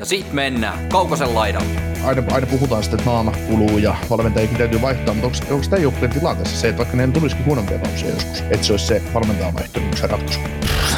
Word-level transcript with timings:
Ja 0.00 0.06
sit 0.06 0.32
mennään 0.32 0.88
Kaukosen 0.88 1.34
laidalle. 1.34 1.80
Aina, 2.04 2.22
aina 2.32 2.46
puhutaan 2.46 2.82
sitten, 2.82 3.00
että 3.00 3.10
naama 3.10 3.32
kuluu 3.48 3.78
ja 3.78 3.96
valmentajakin 4.10 4.56
täytyy 4.56 4.82
vaihtaa, 4.82 5.14
mutta 5.14 5.26
onko, 5.26 5.54
onko 5.54 5.66
tämä 5.70 5.82
joukkueen 5.82 6.10
tilanteessa 6.10 6.60
se, 6.60 6.68
että 6.68 6.78
vaikka 6.78 6.96
ne 6.96 7.08
tulisikin 7.08 7.46
huonompia 7.46 7.78
pauksia 7.78 8.08
joskus, 8.10 8.40
että 8.40 8.66
se 8.66 8.72
olisi 8.72 8.86
se 8.86 9.02
valmentajan 9.14 9.54
vaihto 9.54 9.80
se 9.94 10.06
ratkaisu? 10.06 10.40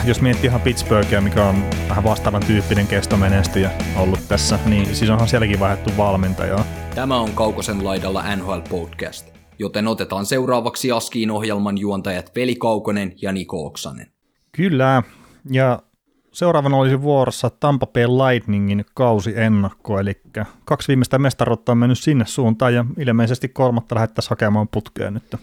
Jos 0.05 0.20
miettii 0.20 0.48
ihan 0.48 0.61
Pittsburghia, 0.61 1.20
mikä 1.20 1.45
on 1.45 1.65
vähän 1.88 2.05
vastaavan 2.05 2.42
tyyppinen 2.47 2.87
kestomenestyjä 2.87 3.70
ollut 3.97 4.28
tässä, 4.28 4.59
niin 4.66 4.97
siis 4.97 5.11
onhan 5.11 5.28
sielläkin 5.28 5.61
vaihdettu 5.61 5.91
valmentajaa. 5.97 6.64
Tämä 6.95 7.20
on 7.20 7.30
Kaukosen 7.33 7.84
laidalla 7.84 8.37
NHL 8.37 8.61
Podcast, 8.70 9.27
joten 9.59 9.89
otetaan 9.89 10.27
seuraavaksi 10.27 10.92
Askiin 10.92 11.30
ohjelman 11.30 11.78
juontajat 11.78 12.33
Veli 12.37 12.55
Kaukonen 12.55 13.12
ja 13.23 13.33
Niko 13.33 13.66
Oksanen. 13.66 14.06
Kyllä, 14.53 15.03
ja 15.50 15.83
seuraavana 16.32 16.77
olisi 16.77 17.02
vuorossa 17.02 17.50
Tampa 17.50 17.86
Bay 17.86 18.06
Lightningin 18.06 18.84
kausi 18.95 19.32
ennakko, 19.36 20.00
eli 20.00 20.20
kaksi 20.64 20.88
viimeistä 20.88 21.18
mestaruutta 21.18 21.72
on 21.72 21.78
mennyt 21.78 21.98
sinne 21.98 22.27
suuntaan 22.27 22.74
ja 22.74 22.84
ilmeisesti 22.98 23.48
kolmatta 23.48 23.95
lähettäisiin 23.95 24.30
hakemaan 24.30 24.68
putkeen 24.68 25.14
nyt. 25.14 25.36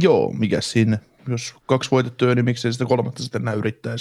Joo, 0.00 0.32
mikä 0.38 0.60
sinne? 0.60 0.98
Jos 1.28 1.54
kaksi 1.66 1.90
voitettua, 1.90 2.34
niin 2.34 2.44
miksei 2.44 2.72
sitä 2.72 2.84
kolmatta 2.84 3.22
sitten 3.22 3.42
enää 3.42 3.54
yrittää. 3.54 3.94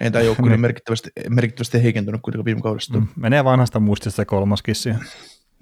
Ei 0.00 0.10
tämä 0.10 0.24
joukkue 0.24 0.48
niin 0.50 0.60
merkittävästi, 0.60 1.10
merkittävästi 1.28 1.82
heikentynyt 1.82 2.20
kuitenkaan 2.22 2.44
viime 2.44 2.60
kaudesta. 2.60 2.98
Mm, 2.98 3.06
menee 3.16 3.44
vanhasta 3.44 3.80
muistista 3.80 4.16
se 4.16 4.24
kolmaskin 4.24 4.74
siihen. 4.74 5.00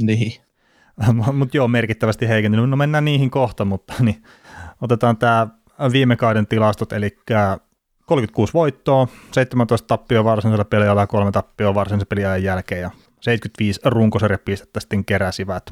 Niin. 0.03 0.41
mutta 1.39 1.57
joo, 1.57 1.69
merkittävästi 1.69 2.29
heikentynyt. 2.29 2.71
No 2.71 2.77
mennään 2.77 3.05
niihin 3.05 3.31
kohta, 3.31 3.65
mutta 3.65 3.95
niin, 4.01 4.23
otetaan 4.81 5.17
tämä 5.17 5.49
viime 5.93 6.17
kauden 6.17 6.47
tilastot, 6.47 6.93
eli 6.93 7.19
36 8.11 8.55
voittoa, 8.55 9.09
17 9.33 9.87
tappioa 9.87 10.25
varsinaisella 10.25 10.65
peliajalla 10.65 11.03
ja 11.03 11.07
kolme 11.07 11.33
tappioa 11.33 11.75
varsinaisen 11.75 12.07
peliajan 12.07 12.43
jälkeen 12.43 12.81
ja 12.81 12.91
75 13.21 13.81
runkosarjapistettä 13.85 14.81
sitten 14.81 15.05
keräsivät. 15.05 15.71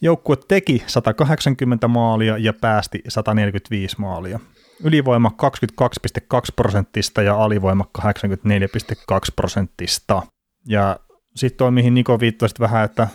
Joukkue 0.00 0.36
teki 0.48 0.82
180 0.86 1.88
maalia 1.88 2.38
ja 2.38 2.52
päästi 2.60 3.02
145 3.08 3.96
maalia. 4.00 4.40
Ylivoima 4.84 5.30
22,2 5.82 5.86
prosenttista 6.56 7.22
ja 7.22 7.44
alivoima 7.44 7.84
84,2 7.98 8.04
prosenttista. 9.36 10.22
Ja 10.68 10.98
sitten 11.36 11.58
toi, 11.58 11.70
mihin 11.70 11.94
Niko 11.94 12.20
viittasi 12.20 12.54
vähän, 12.60 12.84
että 12.84 13.08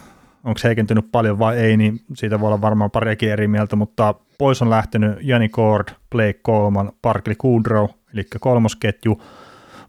onko 0.44 0.58
se 0.58 0.68
heikentynyt 0.68 1.12
paljon 1.12 1.40
vai 1.40 1.58
ei, 1.58 1.78
niin 1.78 2.00
siitä 2.14 2.40
voi 2.40 2.48
olla 2.48 2.62
varmaan 2.62 2.92
pariakin 2.92 3.32
eri 3.32 3.48
mieltä, 3.48 3.76
mutta 3.76 4.16
pois 4.38 4.62
on 4.62 4.70
lähtenyt 4.70 5.18
Jani 5.22 5.50
Cord, 5.50 5.88
Blake 6.12 6.40
Coleman, 6.46 6.92
Parkley 7.02 7.36
Kudrow, 7.38 7.90
eli 8.16 8.28
kolmosketju, 8.40 9.22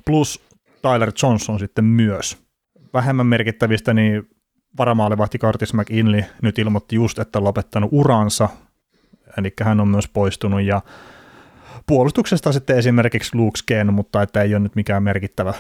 plus 0.07 0.41
Tyler 0.83 1.13
Johnson 1.23 1.59
sitten 1.59 1.85
myös. 1.85 2.39
Vähemmän 2.95 3.27
merkittävistä, 3.27 3.95
niin 3.95 4.29
varamaalivahti 4.79 5.39
Curtis 5.39 5.75
McInley 5.75 6.23
nyt 6.43 6.59
ilmoitti 6.59 6.97
just, 6.97 7.19
että 7.19 7.39
on 7.39 7.45
lopettanut 7.45 7.91
uransa, 7.93 8.49
eli 9.39 9.53
hän 9.63 9.81
on 9.81 9.89
myös 9.89 10.09
poistunut, 10.09 10.63
ja 10.63 10.83
puolustuksesta 11.87 12.53
sitten 12.53 12.79
esimerkiksi 12.79 13.37
Luke 13.37 13.59
Sken, 13.59 13.95
mutta 13.95 14.23
että 14.23 14.43
ei 14.43 14.55
ole 14.55 14.63
nyt 14.63 14.75
mikään 14.75 15.03
merkittävä 15.03 15.55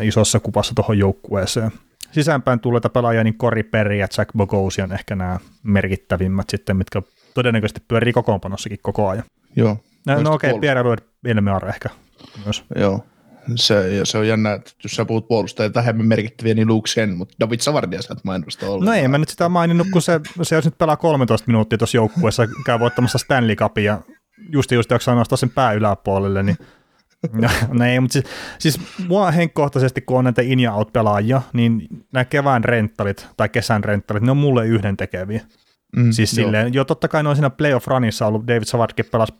isossa 0.00 0.40
kuvassa 0.40 0.74
tuohon 0.74 0.98
joukkueeseen. 0.98 1.70
Sisäänpäin 2.12 2.60
tulleita 2.60 2.88
pelaajia, 2.88 3.24
niin 3.24 3.38
Cory 3.38 3.62
Perry 3.62 3.96
ja 3.96 4.06
Jack 4.18 4.30
Bogosian 4.36 4.92
ehkä 4.92 5.16
nämä 5.16 5.38
merkittävimmät 5.62 6.50
sitten, 6.50 6.76
mitkä 6.76 7.02
todennäköisesti 7.34 7.82
pyörii 7.88 8.12
kokoonpanossakin 8.12 8.78
koko 8.82 9.08
ajan. 9.08 9.24
Joo. 9.56 9.78
No, 10.06 10.22
no 10.22 10.32
okei, 10.32 10.50
okay, 10.50 10.60
Pierre 10.60 10.96
Elmear 11.24 11.68
ehkä 11.68 11.88
myös. 12.44 12.64
Joo, 12.76 13.04
se, 13.56 14.00
se 14.04 14.18
on 14.18 14.28
jännä, 14.28 14.52
että 14.52 14.70
jos 14.84 14.92
sä 14.92 15.04
puhut 15.04 15.28
puolustajia 15.28 15.74
vähemmän 15.74 16.06
merkittäviä, 16.06 16.54
niin 16.54 16.68
Luke 16.68 16.88
Sen, 16.88 17.16
mutta 17.16 17.34
David 17.40 17.60
Savardia 17.60 18.02
sä 18.02 18.14
et 18.18 18.24
mainosta 18.24 18.66
ollut. 18.66 18.84
No 18.84 18.92
ei 18.92 19.08
mä 19.08 19.18
nyt 19.18 19.28
sitä 19.28 19.48
maininnut, 19.48 19.86
kun 19.92 20.02
se, 20.02 20.20
se 20.42 20.54
jos 20.54 20.64
nyt 20.64 20.78
pelaa 20.78 20.96
13 20.96 21.46
minuuttia 21.46 21.78
tuossa 21.78 21.96
joukkueessa, 21.96 22.46
käy 22.66 22.80
voittamassa 22.80 23.18
Stanley 23.18 23.56
Cupia, 23.56 23.98
just 24.52 24.72
just 24.72 24.90
jaksaa 24.90 25.14
nostaa 25.14 25.36
sen 25.36 25.50
pää 25.50 25.72
yläpuolelle, 25.72 26.42
niin 26.42 26.56
No, 27.32 27.48
no 27.68 27.84
ei, 27.84 28.00
mutta 28.00 28.12
siis, 28.12 28.24
siis 28.58 28.80
mua 29.08 29.30
henkkohtaisesti, 29.30 30.00
kun 30.00 30.18
on 30.18 30.24
näitä 30.24 30.42
in 30.42 30.60
ja 30.60 30.74
out 30.74 30.92
pelaajia, 30.92 31.42
niin 31.52 31.88
nämä 32.12 32.24
kevään 32.24 32.64
renttalit 32.64 33.28
tai 33.36 33.48
kesän 33.48 33.84
renttalit, 33.84 34.22
ne 34.22 34.30
on 34.30 34.36
mulle 34.36 34.66
yhden 34.66 34.96
tekeviä. 34.96 35.40
Mm, 35.96 36.12
siis 36.12 36.38
joo. 36.38 36.44
silleen, 36.46 36.74
jo 36.74 36.84
totta 36.84 37.08
kai 37.08 37.22
ne 37.22 37.28
on 37.28 37.36
siinä 37.36 37.50
playoff 37.50 37.86
runissa 37.86 38.26
ollut, 38.26 38.46
David 38.46 38.64
Savardkin 38.64 39.04
pelasi 39.12 39.32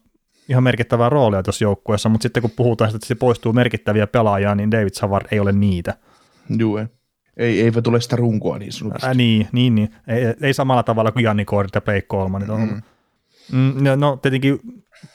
ihan 0.49 0.63
merkittävää 0.63 1.09
roolia 1.09 1.43
tuossa 1.43 1.65
joukkueessa, 1.65 2.09
mutta 2.09 2.23
sitten 2.23 2.41
kun 2.41 2.51
puhutaan 2.57 2.95
että 2.95 3.07
se 3.07 3.15
poistuu 3.15 3.53
merkittäviä 3.53 4.07
pelaajia, 4.07 4.55
niin 4.55 4.71
David 4.71 4.93
Savard 4.93 5.27
ei 5.31 5.41
ole 5.41 5.53
niitä. 5.53 5.95
Joo, 6.59 6.79
ei. 6.79 6.87
Ei, 7.37 7.73
tule 7.83 8.01
sitä 8.01 8.17
runkoa 8.17 8.59
niin 8.59 8.73
sanotusti. 8.73 9.07
Ää, 9.07 9.15
niin, 9.15 9.49
niin, 9.53 9.75
niin. 9.75 9.95
Ei, 10.09 10.35
ei, 10.43 10.55
samalla 10.55 10.83
tavalla 10.83 11.13
kuin 11.13 11.25
Janni 11.25 11.45
Koorit 11.45 11.75
ja 11.75 11.81
Blake 11.81 12.03
Coleman. 12.03 12.43
Mm. 12.43 12.83
Mm, 13.53 13.85
no, 13.85 13.97
no 13.97 14.17
tietenkin 14.17 14.61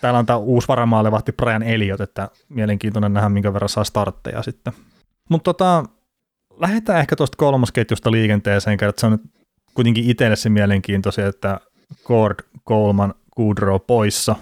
täällä 0.01 0.19
on 0.19 0.25
tämä 0.25 0.37
uusi 0.37 0.67
varamaalevahti 0.67 1.31
Brian 1.31 1.63
Elliot, 1.63 2.01
että 2.01 2.29
mielenkiintoinen 2.49 3.13
nähdä, 3.13 3.29
minkä 3.29 3.53
verran 3.53 3.69
saa 3.69 3.83
startteja 3.83 4.43
sitten. 4.43 4.73
Mutta 5.29 5.53
tota, 5.53 5.83
lähdetään 6.57 6.99
ehkä 6.99 7.15
tuosta 7.15 7.37
kolmosketjusta 7.37 8.11
liikenteeseen, 8.11 8.73
että 8.73 8.99
se 8.99 9.05
on 9.05 9.11
nyt 9.11 9.21
kuitenkin 9.73 10.09
itselle 10.09 10.35
se 10.35 10.49
mielenkiintoisia, 10.49 11.27
että 11.27 11.59
Cord, 12.03 12.39
Coleman, 12.67 13.13
Goodrow 13.35 13.75
poissa, 13.87 14.35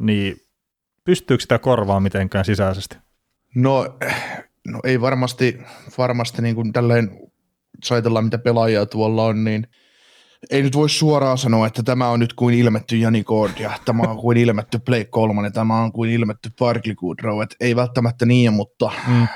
niin 0.00 0.36
pystyykö 1.04 1.42
sitä 1.42 1.58
korvaa 1.58 2.00
mitenkään 2.00 2.44
sisäisesti? 2.44 2.96
No, 3.54 3.98
no 4.66 4.80
ei 4.84 5.00
varmasti, 5.00 5.58
varmasti 5.98 6.42
niin 6.42 6.54
kuin 6.54 6.72
tälleen, 6.72 7.10
jos 7.82 7.92
ajatellaan 7.92 8.24
mitä 8.24 8.38
pelaajia 8.38 8.86
tuolla 8.86 9.24
on, 9.24 9.44
niin 9.44 9.66
ei 10.50 10.62
nyt 10.62 10.76
voi 10.76 10.90
suoraan 10.90 11.38
sanoa, 11.38 11.66
että 11.66 11.82
tämä 11.82 12.08
on 12.08 12.20
nyt 12.20 12.32
kuin 12.32 12.54
ilmetty 12.54 12.96
Jani 12.96 13.24
Cord 13.24 13.58
ja 13.58 13.78
tämä 13.84 14.02
on 14.02 14.16
kuin 14.16 14.36
ilmetty 14.36 14.78
Blake 14.78 15.04
Coleman 15.04 15.44
ja 15.44 15.50
tämä 15.50 15.82
on 15.82 15.92
kuin 15.92 16.10
ilmetty 16.10 16.50
Parkley 16.58 16.94
Goodrow. 16.94 17.42
Et 17.42 17.56
ei 17.60 17.76
välttämättä 17.76 18.26
niin, 18.26 18.52
mutta 18.52 18.90
mm. 19.08 19.22
äh, 19.22 19.28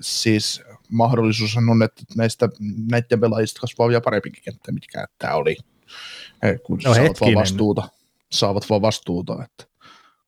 siis 0.00 0.62
mahdollisuus 0.90 1.56
on, 1.56 1.82
että 1.82 2.02
näistä, 2.16 2.48
näiden 2.90 3.20
pelaajista 3.20 3.60
kasvaa 3.60 3.88
vielä 3.88 4.00
parempikin 4.00 4.42
kenttä, 4.44 4.72
mitkä 4.72 5.06
tämä 5.18 5.34
oli. 5.34 5.56
Kun 6.66 6.80
no 6.84 6.90
vaan 7.20 7.34
vastuuta, 7.34 7.88
saavat 8.38 8.70
vaan 8.70 8.82
vastuuta, 8.82 9.32
että 9.44 9.64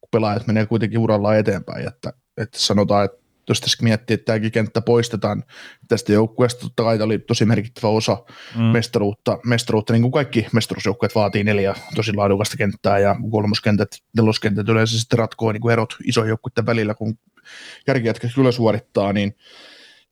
kun 0.01 0.09
pelaajat 0.11 0.47
menee 0.47 0.67
kuitenkin 0.67 0.99
urallaan 0.99 1.39
eteenpäin, 1.39 1.89
että, 1.89 2.13
että 2.37 2.59
sanotaan, 2.59 3.05
että 3.05 3.27
jos 3.49 3.61
tässä 3.61 3.83
miettii, 3.83 4.15
että 4.15 4.25
tämäkin 4.25 4.53
kenttä 4.53 4.81
poistetaan 4.81 5.45
tästä 5.89 6.13
joukkueesta, 6.13 6.61
totta 6.61 6.83
kai 6.83 7.03
oli 7.03 7.19
tosi 7.19 7.45
merkittävä 7.45 7.89
osa 7.89 8.25
mm. 8.57 8.63
mestaruutta, 8.63 9.39
mestaruutta, 9.45 9.93
niin 9.93 10.03
kuin 10.03 10.13
kaikki 10.13 10.47
mestaruusjoukkueet 10.53 11.15
vaatii 11.15 11.45
neljä 11.45 11.75
tosi 11.95 12.13
laadukasta 12.13 12.57
kenttää, 12.57 12.99
ja 12.99 13.17
kolmoskentät, 13.31 13.89
neloskentät 14.17 14.69
yleensä 14.69 14.99
sitten 14.99 15.19
ratkoo 15.19 15.53
niin 15.53 15.61
kuin 15.61 15.73
erot 15.73 15.97
isojen 16.05 16.29
joukkueiden 16.29 16.67
välillä, 16.67 16.95
kun 16.95 17.19
kärkijätkä 17.87 18.29
kyllä 18.35 18.53
suorittaa, 18.53 19.13
niin 19.13 19.35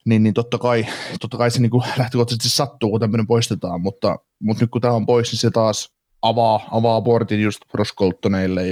niin, 0.05 0.23
niin 0.23 0.33
totta 0.33 0.57
kai, 0.57 0.85
totta 1.21 1.37
kai 1.37 1.51
se 1.51 1.61
niin 1.61 1.69
kuin 1.69 1.83
lähtökohtaisesti 1.97 2.49
sattuu, 2.49 2.91
kun 2.91 2.99
tämmöinen 2.99 3.27
poistetaan, 3.27 3.81
mutta, 3.81 4.19
mutta 4.39 4.63
nyt 4.63 4.71
kun 4.71 4.81
tämä 4.81 4.93
on 4.93 5.05
pois, 5.05 5.31
niin 5.31 5.39
se 5.39 5.51
taas 5.51 5.95
avaa, 6.29 6.67
avaa 6.71 7.01
portin 7.01 7.41
just 7.41 7.61
Ross 7.73 7.93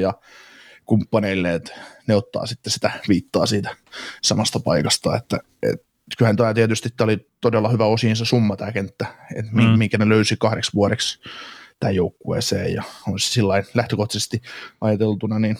ja 0.01 0.13
kumppaneille, 0.85 1.53
että 1.53 1.71
ne 2.07 2.15
ottaa 2.15 2.45
sitten 2.45 2.73
sitä 2.73 2.91
viittaa 3.09 3.45
siitä 3.45 3.75
samasta 4.21 4.59
paikasta, 4.59 5.15
että 5.15 5.39
et, 5.63 5.85
kyllähän 6.17 6.35
tämä 6.35 6.53
tietysti 6.53 6.89
tämä 6.97 7.05
oli 7.05 7.29
todella 7.41 7.69
hyvä 7.69 7.85
osiinsa 7.85 8.25
summa 8.25 8.55
tämä 8.55 8.71
kenttä, 8.71 9.05
että 9.35 9.51
mm. 9.51 9.63
minkä 9.63 9.97
ne 9.97 10.09
löysi 10.09 10.35
kahdeksi 10.39 10.71
vuodeksi 10.73 11.19
tähän 11.79 11.95
joukkueeseen 11.95 12.73
ja 12.73 12.83
on 13.07 13.19
se 13.19 13.31
sillä 13.31 13.63
lähtökohtaisesti 13.73 14.41
ajateltuna, 14.81 15.39
niin 15.39 15.57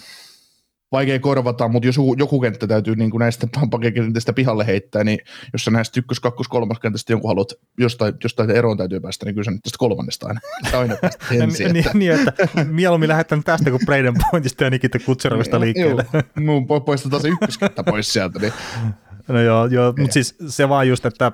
vaikea 0.93 1.19
korvata, 1.19 1.67
mutta 1.67 1.87
jos 1.87 1.95
joku 2.17 2.39
kenttä 2.39 2.67
täytyy 2.67 2.95
niin 2.95 3.11
kuin 3.11 3.19
näistä 3.19 3.47
pakekentästä 3.71 4.33
pihalle 4.33 4.67
heittää, 4.67 5.03
niin 5.03 5.19
jos 5.53 5.65
sä 5.65 5.71
näistä 5.71 5.99
ykkös, 5.99 6.19
kakkos, 6.19 6.47
kolmas 6.47 6.79
kentästä 6.79 7.13
jonkun 7.13 7.29
haluat 7.29 7.53
jostain, 7.77 8.13
jostain 8.23 8.51
eroon 8.51 8.77
täytyy 8.77 8.99
päästä, 8.99 9.25
niin 9.25 9.35
kyllä 9.35 9.45
sä 9.45 9.51
tästä 9.63 9.77
kolmannesta 9.77 10.27
aina, 10.27 10.39
aina 10.79 10.95
päästä 11.01 11.25
ensin. 11.31 11.73
niin, 11.73 11.85
niin, 11.93 12.11
että 12.11 12.33
mieluummin 12.69 13.09
lähdetään 13.09 13.43
tästä 13.43 13.69
kuin 13.69 13.85
Braden 13.85 14.13
Pointista 14.31 14.63
ja 14.63 14.69
Nikita 14.69 14.99
Kutserovista 14.99 15.59
liikkeelle. 15.59 16.05
Joo, 16.13 16.81
poistetaan 16.81 17.21
se 17.21 17.27
ykköskenttä 17.27 17.83
pois 17.83 18.13
sieltä. 18.13 18.39
Niin. 18.39 18.53
No 19.27 19.41
joo, 19.41 19.65
joo 19.65 19.93
mutta 19.97 20.13
siis 20.13 20.35
se 20.47 20.69
vaan 20.69 20.87
just, 20.87 21.05
että 21.05 21.31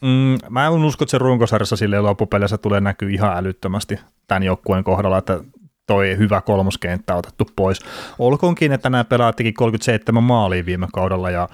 Mm, 0.00 0.38
mä 0.50 0.66
en 0.66 0.72
usko, 0.72 1.04
että 1.04 1.10
se 1.10 1.18
runkosarjassa 1.18 1.76
sille 1.76 2.00
loppupeleissä 2.00 2.58
tulee 2.58 2.80
näkyy 2.80 3.10
ihan 3.10 3.36
älyttömästi. 3.36 4.00
tämän 4.26 4.42
joukkueen 4.42 4.84
kohdalla, 4.84 5.18
että 5.18 5.40
toi 5.88 6.18
hyvä 6.18 6.40
kolmoskenttä 6.40 7.14
otettu 7.14 7.46
pois. 7.56 7.80
Olkoonkin, 8.18 8.72
että 8.72 8.90
nämä 8.90 9.04
pelaajat 9.04 9.36
teki 9.36 9.52
37 9.52 10.24
maalia 10.24 10.66
viime 10.66 10.86
kaudella 10.94 11.30
ja 11.30 11.48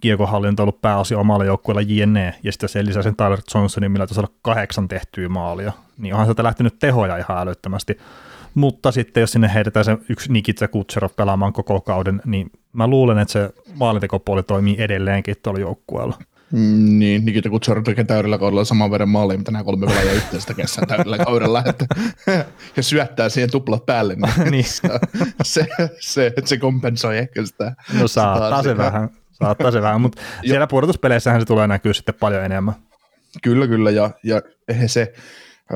kiekohallinto 0.00 0.62
on 0.62 0.64
ollut 0.64 0.80
pääosin 0.80 1.18
omalla 1.18 1.44
joukkueella 1.44 1.82
JNE, 1.82 2.34
ja 2.42 2.52
sitten 2.52 2.68
sen 2.68 2.86
lisäksi 2.86 3.12
Tyler 3.16 3.38
Johnsonin, 3.54 3.92
millä 3.92 4.06
olla 4.16 4.34
kahdeksan 4.42 4.88
tehtyä 4.88 5.28
maalia, 5.28 5.72
niin 5.98 6.14
onhan 6.14 6.26
sieltä 6.26 6.42
lähtenyt 6.42 6.78
tehoja 6.78 7.16
ihan 7.16 7.38
älyttömästi. 7.38 7.98
Mutta 8.54 8.92
sitten 8.92 9.20
jos 9.20 9.32
sinne 9.32 9.54
heitetään 9.54 9.84
se 9.84 9.98
yksi 10.08 10.32
Nikitsa 10.32 10.68
Kutserov 10.68 11.10
pelaamaan 11.16 11.52
koko 11.52 11.80
kauden, 11.80 12.22
niin 12.24 12.50
mä 12.72 12.86
luulen, 12.86 13.18
että 13.18 13.32
se 13.32 13.50
maalintekopuoli 13.74 14.42
toimii 14.42 14.76
edelleenkin 14.78 15.36
tuolla 15.42 15.60
joukkueella. 15.60 16.18
Mm, 16.52 16.98
niin, 16.98 17.24
Nikita 17.24 17.50
Kutsaro 17.50 17.82
tekee 17.82 18.04
täydellä 18.04 18.38
kaudella 18.38 18.64
saman 18.64 18.90
verran 18.90 19.08
maalia, 19.08 19.38
mitä 19.38 19.50
nämä 19.50 19.64
kolme 19.64 19.86
pelaajaa 19.86 20.12
yhteistä 20.12 20.54
kesää 20.54 20.86
täydellä 20.86 21.18
kaudella, 21.18 21.62
että, 21.66 21.86
ja 22.76 22.82
syöttää 22.82 23.28
siihen 23.28 23.50
tuplat 23.50 23.86
päälle, 23.86 24.14
niin, 24.14 24.50
niin. 24.50 24.64
se, 25.42 25.66
se, 26.00 26.32
se, 26.44 26.56
kompensoi 26.56 27.18
ehkä 27.18 27.46
sitä. 27.46 27.72
No 28.00 28.08
saattaa 28.08 28.62
se 28.62 28.76
vähän, 28.76 29.08
saattaa 29.32 29.70
se 29.70 29.82
vähän, 29.82 30.00
mutta 30.00 30.22
siellä 30.46 30.66
pudotuspeleissähän 30.66 31.40
se 31.40 31.46
tulee 31.46 31.66
näkyä 31.66 31.92
sitten 31.92 32.14
paljon 32.14 32.44
enemmän. 32.44 32.74
Kyllä, 33.42 33.66
kyllä, 33.66 33.90
ja, 33.90 34.10
ja 34.22 34.42
se, 34.86 35.12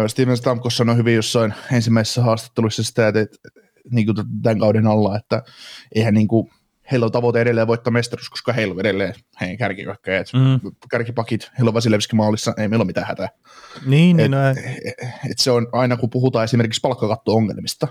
Steven 0.07 0.37
Stamkos 0.37 0.77
sanoi 0.77 0.97
hyvin 0.97 1.15
jossain 1.15 1.55
ensimmäisessä 1.73 2.23
haastattelussa 2.23 2.83
sitä, 2.83 3.09
että, 3.09 3.21
että 3.21 3.61
niin 3.91 4.07
kuin 4.07 4.17
tämän 4.43 4.59
kauden 4.59 4.87
alla, 4.87 5.17
että 5.17 5.43
eihän 5.95 6.15
niin 6.15 6.29
kuin, 6.29 6.51
heillä 6.93 7.06
on 7.06 7.12
tavoite 7.12 7.41
edelleen 7.41 7.67
voittaa 7.67 7.93
mestaruus, 7.93 8.31
koska 8.31 8.53
heillä 8.53 8.73
on 8.73 8.81
edelleen 8.81 9.15
heidän 9.41 9.59
kärkikakkeet, 9.59 10.27
mm. 10.33 10.71
kärkipakit, 10.91 11.50
heillä 11.59 11.69
on 11.69 11.75
Vasilevski 11.75 12.17
maalissa, 12.17 12.55
ei 12.59 12.69
meillä 12.69 12.83
ole 12.83 12.87
mitään 12.87 13.06
hätää. 13.06 13.29
Niin, 13.87 14.17
niin 14.17 14.25
et, 14.25 14.31
no, 14.31 14.49
et, 14.49 14.59
et 15.31 15.39
se 15.39 15.50
on 15.50 15.69
aina, 15.73 15.97
kun 15.97 16.11
puhutaan 16.11 16.44
esimerkiksi 16.44 16.81
palkkakatto-ongelmista, 16.81 17.89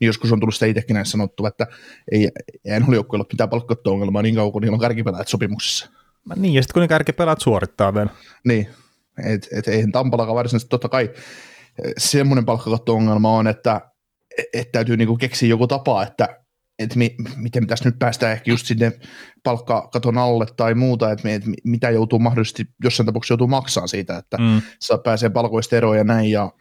niin 0.00 0.06
joskus 0.06 0.32
on 0.32 0.40
tullut 0.40 0.54
sitä 0.54 0.66
itsekin 0.66 0.94
näin 0.94 1.06
sanottu, 1.06 1.46
että 1.46 1.66
ei, 2.12 2.28
ei 2.64 2.80
NHL-joukkueella 2.80 3.22
ole 3.22 3.32
mitään 3.32 3.50
palkkakatto-ongelmaa 3.50 4.22
niin 4.22 4.34
kauan, 4.34 4.52
kun 4.52 4.62
niillä 4.62 4.74
on 4.74 4.80
kärkipelaajat 4.80 5.28
sopimuksessa. 5.28 5.90
Niin, 6.36 6.54
ja 6.54 6.62
sitten 6.62 6.74
kun 6.74 6.80
ne 6.80 6.88
kärkipelaajat 6.88 7.40
suorittaa 7.40 7.94
vielä. 7.94 8.10
Niin, 8.44 8.68
että 9.24 9.48
et, 9.52 9.68
eihän 9.68 9.92
Tampalakaan 9.92 10.36
varsinaisesti 10.36 10.68
totta 10.68 10.88
kai 10.88 11.10
semmoinen 11.98 12.44
palkkakatto-ongelma 12.44 13.36
on, 13.36 13.46
että 13.46 13.80
et 14.52 14.72
täytyy 14.72 14.96
niinku 14.96 15.16
keksiä 15.16 15.48
joku 15.48 15.66
tapa, 15.66 16.02
että 16.02 16.40
että 16.78 16.98
mi, 16.98 17.14
miten 17.36 17.62
pitäisi 17.62 17.84
nyt 17.84 17.98
päästä 17.98 18.32
ehkä 18.32 18.50
just 18.50 18.66
sinne 18.66 18.92
palkkakaton 19.42 20.18
alle 20.18 20.46
tai 20.56 20.74
muuta, 20.74 21.12
että, 21.12 21.28
että 21.28 21.50
mitä 21.64 21.90
joutuu 21.90 22.18
mahdollisesti 22.18 22.64
jossain 22.84 23.06
tapauksessa 23.06 23.32
joutuu 23.32 23.46
maksaa 23.46 23.86
siitä, 23.86 24.16
että 24.16 24.36
mm. 24.36 24.62
saa 24.80 24.98
pääsee 24.98 25.30
palkoista 25.30 25.76
eroon 25.76 25.96
ja 25.96 26.04
näin 26.04 26.30
ja 26.30 26.52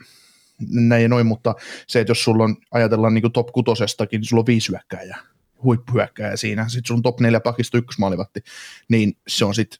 näin 0.69 1.03
ja 1.03 1.09
noin, 1.09 1.25
mutta 1.27 1.55
se, 1.87 1.99
että 1.99 2.11
jos 2.11 2.23
sulla 2.23 2.43
on, 2.43 2.57
ajatellaan 2.71 3.13
niin 3.13 3.31
top 3.31 3.47
kutosestakin, 3.47 4.19
niin 4.19 4.27
sulla 4.27 4.41
on 4.41 4.45
viisi 4.45 4.69
hyökkääjää, 4.69 5.19
huippuhyökkääjä 5.63 6.37
siinä, 6.37 6.67
sitten 6.67 6.87
sulla 6.87 6.99
on 6.99 7.03
top 7.03 7.19
neljä 7.19 7.39
pakista 7.39 7.77
ykkösmaalivatti, 7.77 8.43
niin 8.89 9.17
se 9.27 9.45
on 9.45 9.55
sitten 9.55 9.79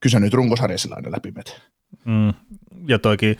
kyse 0.00 0.20
nyt 0.20 0.34
runkosarjassa 0.34 0.94
aina 0.94 1.12
läpi 1.12 1.32
mm. 2.04 2.34
Ja 2.88 2.98
toikin 2.98 3.36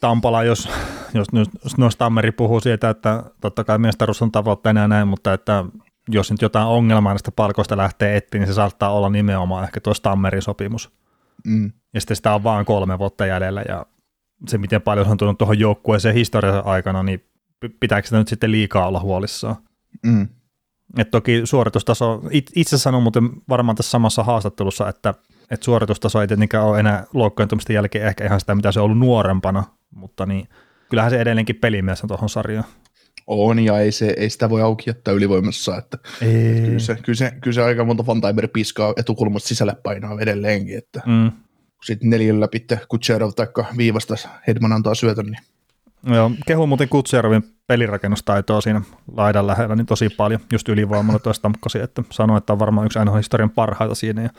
Tampala, 0.00 0.44
jos, 0.44 0.68
jos, 1.14 1.26
jos, 1.32 1.48
jos 1.78 1.96
Tammeri 1.96 2.32
puhuu 2.32 2.60
siitä, 2.60 2.90
että 2.90 3.22
totta 3.40 3.64
kai 3.64 3.78
mestaruus 3.78 4.22
on 4.22 4.32
tavoitteena 4.32 4.80
ja 4.80 4.88
näin, 4.88 5.08
mutta 5.08 5.32
että 5.32 5.64
jos 6.08 6.30
nyt 6.30 6.42
jotain 6.42 6.66
ongelmaa 6.66 7.12
näistä 7.12 7.32
palkoista 7.32 7.76
lähtee 7.76 8.16
etsiä, 8.16 8.40
niin 8.40 8.48
se 8.48 8.54
saattaa 8.54 8.92
olla 8.92 9.10
nimenomaan 9.10 9.64
ehkä 9.64 9.80
tuo 9.80 9.92
Tammerin 10.02 10.42
sopimus. 10.42 10.90
Mm. 11.44 11.72
Ja 11.94 12.00
sitten 12.00 12.16
sitä 12.16 12.34
on 12.34 12.44
vain 12.44 12.66
kolme 12.66 12.98
vuotta 12.98 13.26
jäljellä 13.26 13.62
ja 13.68 13.86
se, 14.48 14.58
miten 14.58 14.82
paljon 14.82 15.06
se 15.06 15.12
on 15.12 15.18
tullut 15.18 15.38
tuohon 15.38 15.58
joukkueeseen 15.58 16.14
historian 16.14 16.66
aikana, 16.66 17.02
niin 17.02 17.24
pitääkö 17.80 18.06
sitä 18.06 18.18
nyt 18.18 18.28
sitten 18.28 18.52
liikaa 18.52 18.88
olla 18.88 19.00
huolissaan? 19.00 19.56
Mm. 20.06 20.28
Et 20.98 21.10
toki 21.10 21.40
suoritustaso, 21.44 22.22
itse 22.56 22.78
sanon 22.78 23.02
muuten 23.02 23.30
varmaan 23.48 23.76
tässä 23.76 23.90
samassa 23.90 24.22
haastattelussa, 24.22 24.88
että, 24.88 25.14
että 25.50 25.64
suoritustaso 25.64 26.20
ei 26.20 26.28
tietenkään 26.28 26.64
ole 26.64 26.80
enää 26.80 27.04
loukkaantumisten 27.14 27.74
jälkeen 27.74 28.06
ehkä 28.06 28.24
ihan 28.24 28.40
sitä, 28.40 28.54
mitä 28.54 28.72
se 28.72 28.80
on 28.80 28.84
ollut 28.84 28.98
nuorempana, 28.98 29.64
mutta 29.90 30.26
niin, 30.26 30.48
kyllähän 30.88 31.10
se 31.10 31.20
edelleenkin 31.20 31.56
pelimies 31.56 32.02
on 32.02 32.08
tuohon 32.08 32.28
sarjaan. 32.28 32.64
On, 33.26 33.58
ja 33.58 33.78
ei, 33.78 33.92
se, 33.92 34.14
ei 34.16 34.30
sitä 34.30 34.50
voi 34.50 34.62
auki 34.62 34.90
jättää 34.90 35.14
ylivoimassa. 35.14 35.76
Että 35.76 35.98
ei. 36.22 36.60
Kyllä, 36.60 36.78
se, 36.78 36.94
kyllä, 37.02 37.16
se, 37.16 37.32
kyllä 37.40 37.54
se 37.54 37.62
aika 37.62 37.84
monta 37.84 38.02
Fantimer 38.02 38.48
piskaa 38.48 38.92
etukulmasta 38.96 39.48
sisälle 39.48 39.76
painaa 39.82 40.20
edelleenkin. 40.20 40.78
Että 40.78 41.02
mm. 41.06 41.30
Kun 41.30 41.84
sitten 41.84 42.10
neljällä 42.10 42.48
pitää 42.48 42.78
Kutserov 42.88 43.30
tai 43.36 43.46
viivasta 43.76 44.14
Hedman 44.46 44.72
antaa 44.72 44.94
syötön, 44.94 45.26
niin 45.26 45.42
Joo, 46.06 46.30
kehu 46.46 46.66
muuten 46.66 46.88
Kutserovin 46.88 47.44
pelirakennustaitoa 47.66 48.60
siinä 48.60 48.82
laidan 49.16 49.46
lähellä 49.46 49.76
niin 49.76 49.86
tosi 49.86 50.08
paljon, 50.08 50.40
just 50.52 50.68
ylivoimalla 50.68 51.18
tuosta 51.18 51.38
Stamkosi, 51.38 51.80
että 51.80 52.02
sanoi, 52.10 52.38
että 52.38 52.52
on 52.52 52.58
varmaan 52.58 52.86
yksi 52.86 52.98
ainoa 52.98 53.16
historian 53.16 53.50
parhaita 53.50 53.94
siinä, 53.94 54.22
ja 54.22 54.30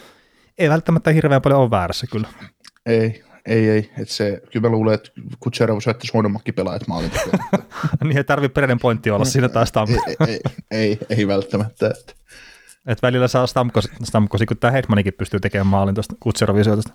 ei 0.59 0.69
välttämättä 0.69 1.11
hirveän 1.11 1.41
paljon 1.41 1.59
ole 1.59 1.69
väärässä 1.69 2.07
kyllä. 2.07 2.27
Ei, 2.85 3.23
ei, 3.45 3.69
ei. 3.69 3.91
Että 3.97 4.13
se, 4.13 4.41
kyllä 4.51 4.69
mä 4.69 4.75
luulen, 4.75 4.93
että 4.93 5.11
Kutserov 5.39 5.79
syöttäisi 5.79 6.13
huonommakin 6.13 6.53
pelaajat 6.53 6.87
maalin. 6.87 7.11
niin 8.03 8.17
ei 8.17 8.23
tarvitse 8.23 8.53
perinen 8.53 8.79
pointti 8.79 9.11
olla 9.11 9.25
siinä 9.25 9.49
taas 9.49 9.69
Stamkos. 9.69 10.03
ei, 10.07 10.15
ei, 10.27 10.39
ei, 10.71 10.99
ei, 11.09 11.27
välttämättä. 11.27 11.87
Että. 11.87 12.13
Et 12.87 13.01
välillä 13.01 13.27
saa 13.27 13.47
Stamkos, 13.47 13.89
Stamkos 14.03 14.41
kun 14.47 14.57
tämä 14.57 14.71
Hetmanikin 14.71 15.13
pystyy 15.13 15.39
tekemään 15.39 15.67
maalin 15.67 15.95
tuosta 15.95 16.15
Kutserovin 16.19 16.63
syötöstä. 16.63 16.93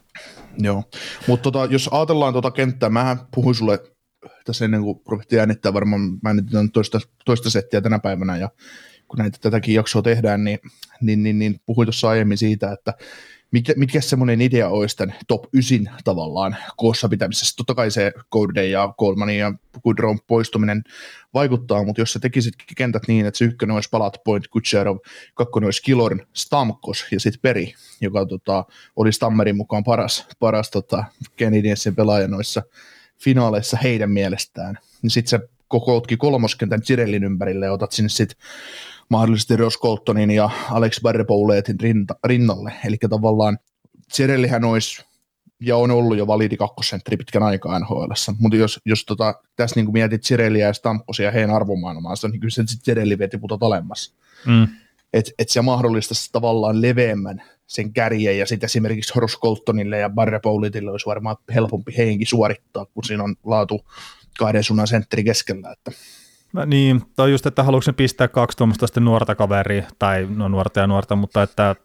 Joo, 0.59 0.85
mutta 1.27 1.43
tota, 1.43 1.73
jos 1.73 1.89
ajatellaan 1.93 2.33
tuota 2.33 2.51
kenttää, 2.51 2.89
mä 2.89 3.17
puhuin 3.35 3.55
sulle 3.55 3.79
tässä 4.45 4.65
ennen 4.65 4.83
kuin 4.83 5.01
ruvettiin 5.07 5.41
äänittää 5.41 5.75
varmaan, 5.75 6.01
mä 6.01 6.29
äänitetään 6.29 6.71
toista, 6.71 7.01
toista 7.25 7.51
settiä 7.51 7.81
tänä 7.81 7.99
päivänä 7.99 8.37
ja 8.37 8.49
kun 9.09 9.19
näitä 9.19 9.39
tätäkin 9.41 9.75
jaksoa 9.75 10.03
tehdään, 10.03 10.45
niin, 10.45 10.59
niin, 11.01 11.23
niin, 11.23 11.39
niin 11.39 11.61
puhuin 11.67 11.87
tuossa 11.87 12.09
aiemmin 12.09 12.39
siitä, 12.39 12.73
että 12.73 12.95
mikä, 13.55 13.73
mikä 13.77 14.01
semmoinen 14.01 14.41
idea 14.41 14.69
olisi 14.69 14.97
tämän 14.97 15.15
top 15.29 15.45
9 15.53 15.79
tavallaan 16.05 16.57
koossa 16.77 17.09
pitämisessä. 17.09 17.57
Totta 17.57 17.75
kai 17.75 17.91
se 17.91 18.13
Code 18.33 18.67
ja 18.67 18.95
Coleman 19.01 19.31
ja 19.31 19.53
Goodrow 19.85 20.17
poistuminen 20.27 20.83
vaikuttaa, 21.35 21.85
mutta 21.85 22.01
jos 22.01 22.13
sä 22.13 22.19
tekisit 22.19 22.55
kentät 22.77 23.03
niin, 23.09 23.27
että 23.27 23.39
se 23.39 23.45
ykkönen 23.45 23.75
olisi 23.75 23.89
Palat, 23.91 24.17
Point, 24.25 24.49
Kutserov, 24.49 24.99
kakkonen 25.35 25.67
olisi 25.67 25.83
Kilorn, 25.83 26.21
Stamkos 26.33 27.07
ja 27.11 27.21
sitten 27.21 27.41
Peri, 27.41 27.75
joka 28.01 28.27
tota, 28.27 28.65
oli 28.97 29.13
Stammerin 29.13 29.57
mukaan 29.57 29.85
paras, 29.85 30.27
paras 30.39 30.71
tota, 30.71 31.05
Canadiensin 31.39 31.95
pelaaja 31.95 32.29
noissa 32.29 32.63
finaaleissa 33.19 33.77
heidän 33.83 34.11
mielestään, 34.11 34.79
niin 35.03 35.11
sitten 35.11 35.31
sä 35.31 35.49
kokoutkin 35.69 36.19
kolmoskentän 36.19 36.83
Jirellin 36.89 37.25
ympärille 37.25 37.67
ja 37.67 37.73
otat 37.73 37.93
sinne 37.93 38.09
sitten 38.09 38.39
mahdollisesti 39.11 39.57
Ross 39.57 39.79
Coltonin 39.79 40.31
ja 40.31 40.51
Alex 40.71 41.01
Barrepouleetin 41.01 41.81
rinta, 41.81 42.15
rinnalle. 42.25 42.73
Eli 42.85 42.97
tavallaan 43.11 43.59
Jirellihän 44.19 44.65
olisi 44.65 45.05
ja 45.61 45.77
on 45.77 45.91
ollut 45.91 46.19
jo 46.19 46.27
validi 46.27 46.57
kakkosentteri 46.57 47.17
pitkän 47.17 47.43
aikaa 47.43 47.79
NHL. 47.79 48.13
Mutta 48.39 48.57
jos, 48.57 48.81
jos 48.85 49.05
tota, 49.05 49.35
tässä 49.57 49.81
niin 49.81 49.93
mietit 49.93 50.23
Cirelliä 50.23 50.67
ja 50.67 50.73
Stamkosia 50.73 51.31
heidän 51.31 51.51
arvomaailmaansa, 51.51 52.29
niin 52.29 52.41
kyllä 52.41 52.51
se 52.51 52.65
Cirelli 52.85 53.19
veti 53.19 53.39
putot 53.39 53.63
alemmas. 53.63 54.15
Mm. 54.47 54.69
Että 55.13 55.33
et 55.39 55.49
se 55.49 55.63
mahdollistaisi 55.63 56.33
tavallaan 56.33 56.83
leveämmän 56.83 57.43
sen 57.67 57.93
kärjen, 57.93 58.39
ja 58.39 58.47
sitten 58.47 58.67
esimerkiksi 58.67 59.15
Horace 59.15 59.37
Coltonille 59.39 59.99
ja 59.99 60.11
Barry 60.11 60.41
Paulitille 60.41 60.91
olisi 60.91 61.07
varmaan 61.07 61.37
helpompi 61.55 61.97
henki 61.97 62.25
suorittaa, 62.25 62.87
kun 62.87 63.05
siinä 63.05 63.25
on 63.25 63.37
laatu 63.45 63.81
kahden 64.39 64.65
suunnan 64.65 64.87
sentteri 64.87 65.25
keskellä. 65.25 65.73
Että. 65.73 65.91
No 66.55 66.65
niin, 66.65 67.03
tai 67.17 67.31
just, 67.31 67.47
että 67.47 67.63
haluatko 67.63 67.93
pistää 67.93 68.29
kaksi 68.29 68.59
tuommoista 68.59 68.87
sitten 68.87 69.05
nuorta 69.05 69.35
kaveria, 69.35 69.85
tai 69.99 70.29
no 70.37 70.49
nuorta 70.49 70.81
ja 70.81 70.87
nuorta, 70.87 71.17
mutta 71.17 71.43
että 71.43 71.77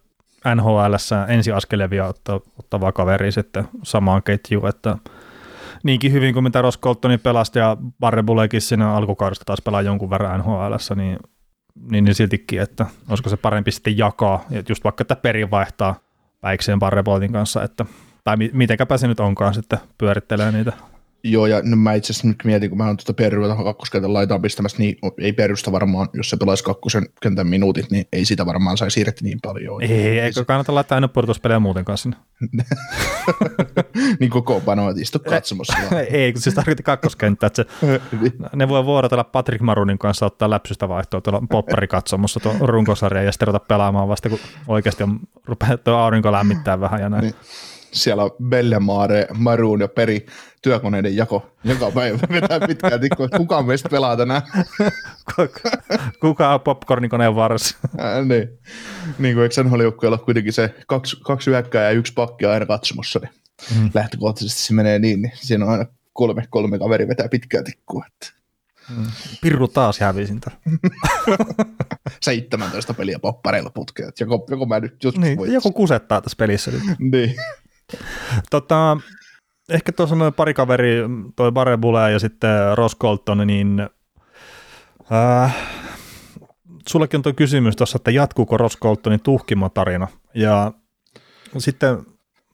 NHL 0.55 0.93
ensiaskelevia 1.27 2.05
ottaa, 2.05 2.39
ottavaa 2.59 2.91
kaveria 2.91 3.31
sitten 3.31 3.67
samaan 3.83 4.23
ketjuun, 4.23 4.69
että 4.69 4.97
niinkin 5.83 6.11
hyvin 6.11 6.33
kuin 6.33 6.43
mitä 6.43 6.61
Ross 6.61 6.79
Coltoni 6.79 7.17
pelasti 7.17 7.59
ja 7.59 7.77
Barre 7.99 8.23
Bulekin 8.23 8.61
siinä 8.61 8.93
alkukaudesta 8.93 9.45
taas 9.45 9.61
pelaa 9.61 9.81
jonkun 9.81 10.09
verran 10.09 10.39
NHL, 10.39 10.95
niin 10.95 11.19
niin, 11.91 12.05
niin 12.05 12.15
siltikin, 12.15 12.61
että 12.61 12.85
olisiko 13.09 13.29
se 13.29 13.37
parempi 13.37 13.71
sitten 13.71 13.97
jakaa, 13.97 14.45
että 14.51 14.71
just 14.71 14.83
vaikka 14.83 15.01
että 15.01 15.15
peri 15.15 15.51
vaihtaa 15.51 15.95
päikseen 16.41 16.79
Barreboltin 16.79 17.31
kanssa, 17.31 17.63
että, 17.63 17.85
tai 18.23 18.37
mitenkäpä 18.37 18.97
se 18.97 19.07
nyt 19.07 19.19
onkaan 19.19 19.53
sitten 19.53 19.79
pyörittelee 19.97 20.51
niitä 20.51 20.73
Joo, 21.23 21.45
ja 21.45 21.61
no 21.63 21.75
mä 21.75 21.93
itse 21.93 22.13
asiassa 22.13 22.27
nyt 22.27 22.37
mietin, 22.43 22.69
kun 22.69 22.77
mä 22.77 22.87
oon 22.87 22.97
tuota 22.97 23.13
Perryä 23.13 23.55
kakkoskentän 23.63 24.13
laitaan 24.13 24.41
pistämässä, 24.41 24.77
niin 24.77 24.97
ei 25.17 25.33
Perrystä 25.33 25.71
varmaan, 25.71 26.09
jos 26.13 26.29
se 26.29 26.37
pelaisi 26.37 26.63
kakkosen 26.63 27.05
kentän 27.21 27.47
minuutit, 27.47 27.91
niin 27.91 28.05
ei 28.13 28.25
sitä 28.25 28.45
varmaan 28.45 28.77
saisi 28.77 28.93
siirretty 28.93 29.23
niin 29.23 29.39
paljon. 29.43 29.81
Ei, 29.81 29.91
ei 29.91 30.19
eikö 30.19 30.45
kannata 30.45 30.75
laittaa 30.75 30.95
aina 30.95 31.07
pudotuspelejä 31.07 31.59
muutenkaan 31.59 31.97
sinne? 31.97 32.17
niin 34.19 34.29
koko 34.29 34.61
panoa, 34.61 34.89
että 34.89 35.01
istu 35.01 35.19
katsomassa. 35.19 35.73
ei, 36.11 36.33
kun 36.33 36.41
siis 36.41 36.55
tarkoitti 36.55 36.83
kakkoskenttää, 36.83 37.47
että 37.47 37.65
se, 37.81 38.01
ne 38.55 38.67
voi 38.67 38.85
vuorotella 38.85 39.23
Patrick 39.23 39.61
Marunin 39.61 39.97
kanssa 39.97 40.25
ottaa 40.25 40.49
läpsystä 40.49 40.89
vaihtoa 40.89 41.21
tuolla 41.21 41.41
poppari 41.49 41.87
katsomassa 41.87 42.39
tuon 42.39 42.55
runkosarjan 42.59 43.25
ja 43.25 43.31
sitten 43.31 43.49
pelaamaan 43.67 44.07
vasta, 44.07 44.29
kun 44.29 44.39
oikeasti 44.67 45.03
on, 45.03 45.19
rupeaa 45.45 45.77
tuo 45.77 45.93
aurinko 45.93 46.31
lämmittää 46.31 46.79
vähän 46.79 47.01
ja 47.01 47.09
näin. 47.09 47.21
Niin. 47.21 47.35
Siellä 47.91 48.23
on 48.23 48.31
Bellemare, 48.43 49.27
Maroon 49.33 49.81
ja 49.81 49.87
Peri 49.87 50.25
työkoneiden 50.61 51.15
jako 51.15 51.51
joka 51.63 51.91
päivä 51.91 52.19
vetää 52.29 52.59
pitkään 52.67 52.99
tikkoa, 52.99 53.25
että 53.25 53.37
kukaan 53.37 53.65
meistä 53.65 53.89
pelaa 53.89 54.17
tänään. 54.17 54.41
Kuka 56.21 56.53
on 56.53 56.61
popcornikoneen? 56.61 57.33
Ää, 57.97 58.21
niin. 58.21 58.49
niin 59.19 59.35
kuin 59.35 59.43
eikö 59.43 59.63
NHL-joukkueella 59.63 60.17
kuitenkin 60.17 60.53
se 60.53 60.75
kaksi, 60.87 61.17
kaksi 61.23 61.49
hyökkää 61.49 61.83
ja 61.83 61.91
yksi 61.91 62.13
pakki 62.13 62.45
aina 62.45 62.65
katsomossa, 62.65 63.19
niin 63.19 63.31
mm. 63.79 63.89
lähtökohtaisesti 63.93 64.61
se 64.61 64.73
menee 64.73 64.99
niin, 64.99 65.21
niin 65.21 65.33
siinä 65.35 65.65
on 65.65 65.71
aina 65.71 65.85
kolme, 66.13 66.47
kolme 66.49 66.79
kaveri 66.79 67.07
vetää 67.07 67.29
pitkää 67.29 67.63
tikkua. 67.63 68.05
Että. 68.07 68.39
Mm. 68.97 69.05
Pirru 69.41 69.67
taas 69.67 69.99
hävisintä. 69.99 70.51
17 72.21 72.93
peliä 72.99 73.19
poppareilla 73.19 73.69
putkeen. 73.69 74.11
Joko, 74.19 74.45
joko 74.49 74.65
mä 74.65 74.79
nyt 74.79 75.03
joskus 75.03 75.23
niin, 75.23 75.53
joku 75.53 75.71
kusettaa 75.71 76.21
tässä 76.21 76.35
pelissä 76.35 76.71
nyt. 76.71 76.83
niin. 76.99 77.35
Tota, 78.49 78.97
ehkä 79.69 79.91
tuossa 79.91 80.15
noin 80.15 80.33
pari 80.33 80.53
kaveri, 80.53 80.95
toi 81.35 81.51
Barebule 81.51 82.11
ja 82.11 82.19
sitten 82.19 82.77
Ross 82.77 82.95
Colton, 82.97 83.47
niin 83.47 83.89
äh, 85.11 85.55
sullekin 86.89 87.17
on 87.17 87.21
tuo 87.21 87.33
kysymys 87.33 87.75
tuossa, 87.75 87.95
että 87.95 88.11
jatkuuko 88.11 88.57
Ross 88.57 88.77
Coltonin 88.77 89.21
tuhkimotarina. 89.23 90.07
Ja 90.33 90.71
sitten 91.57 92.05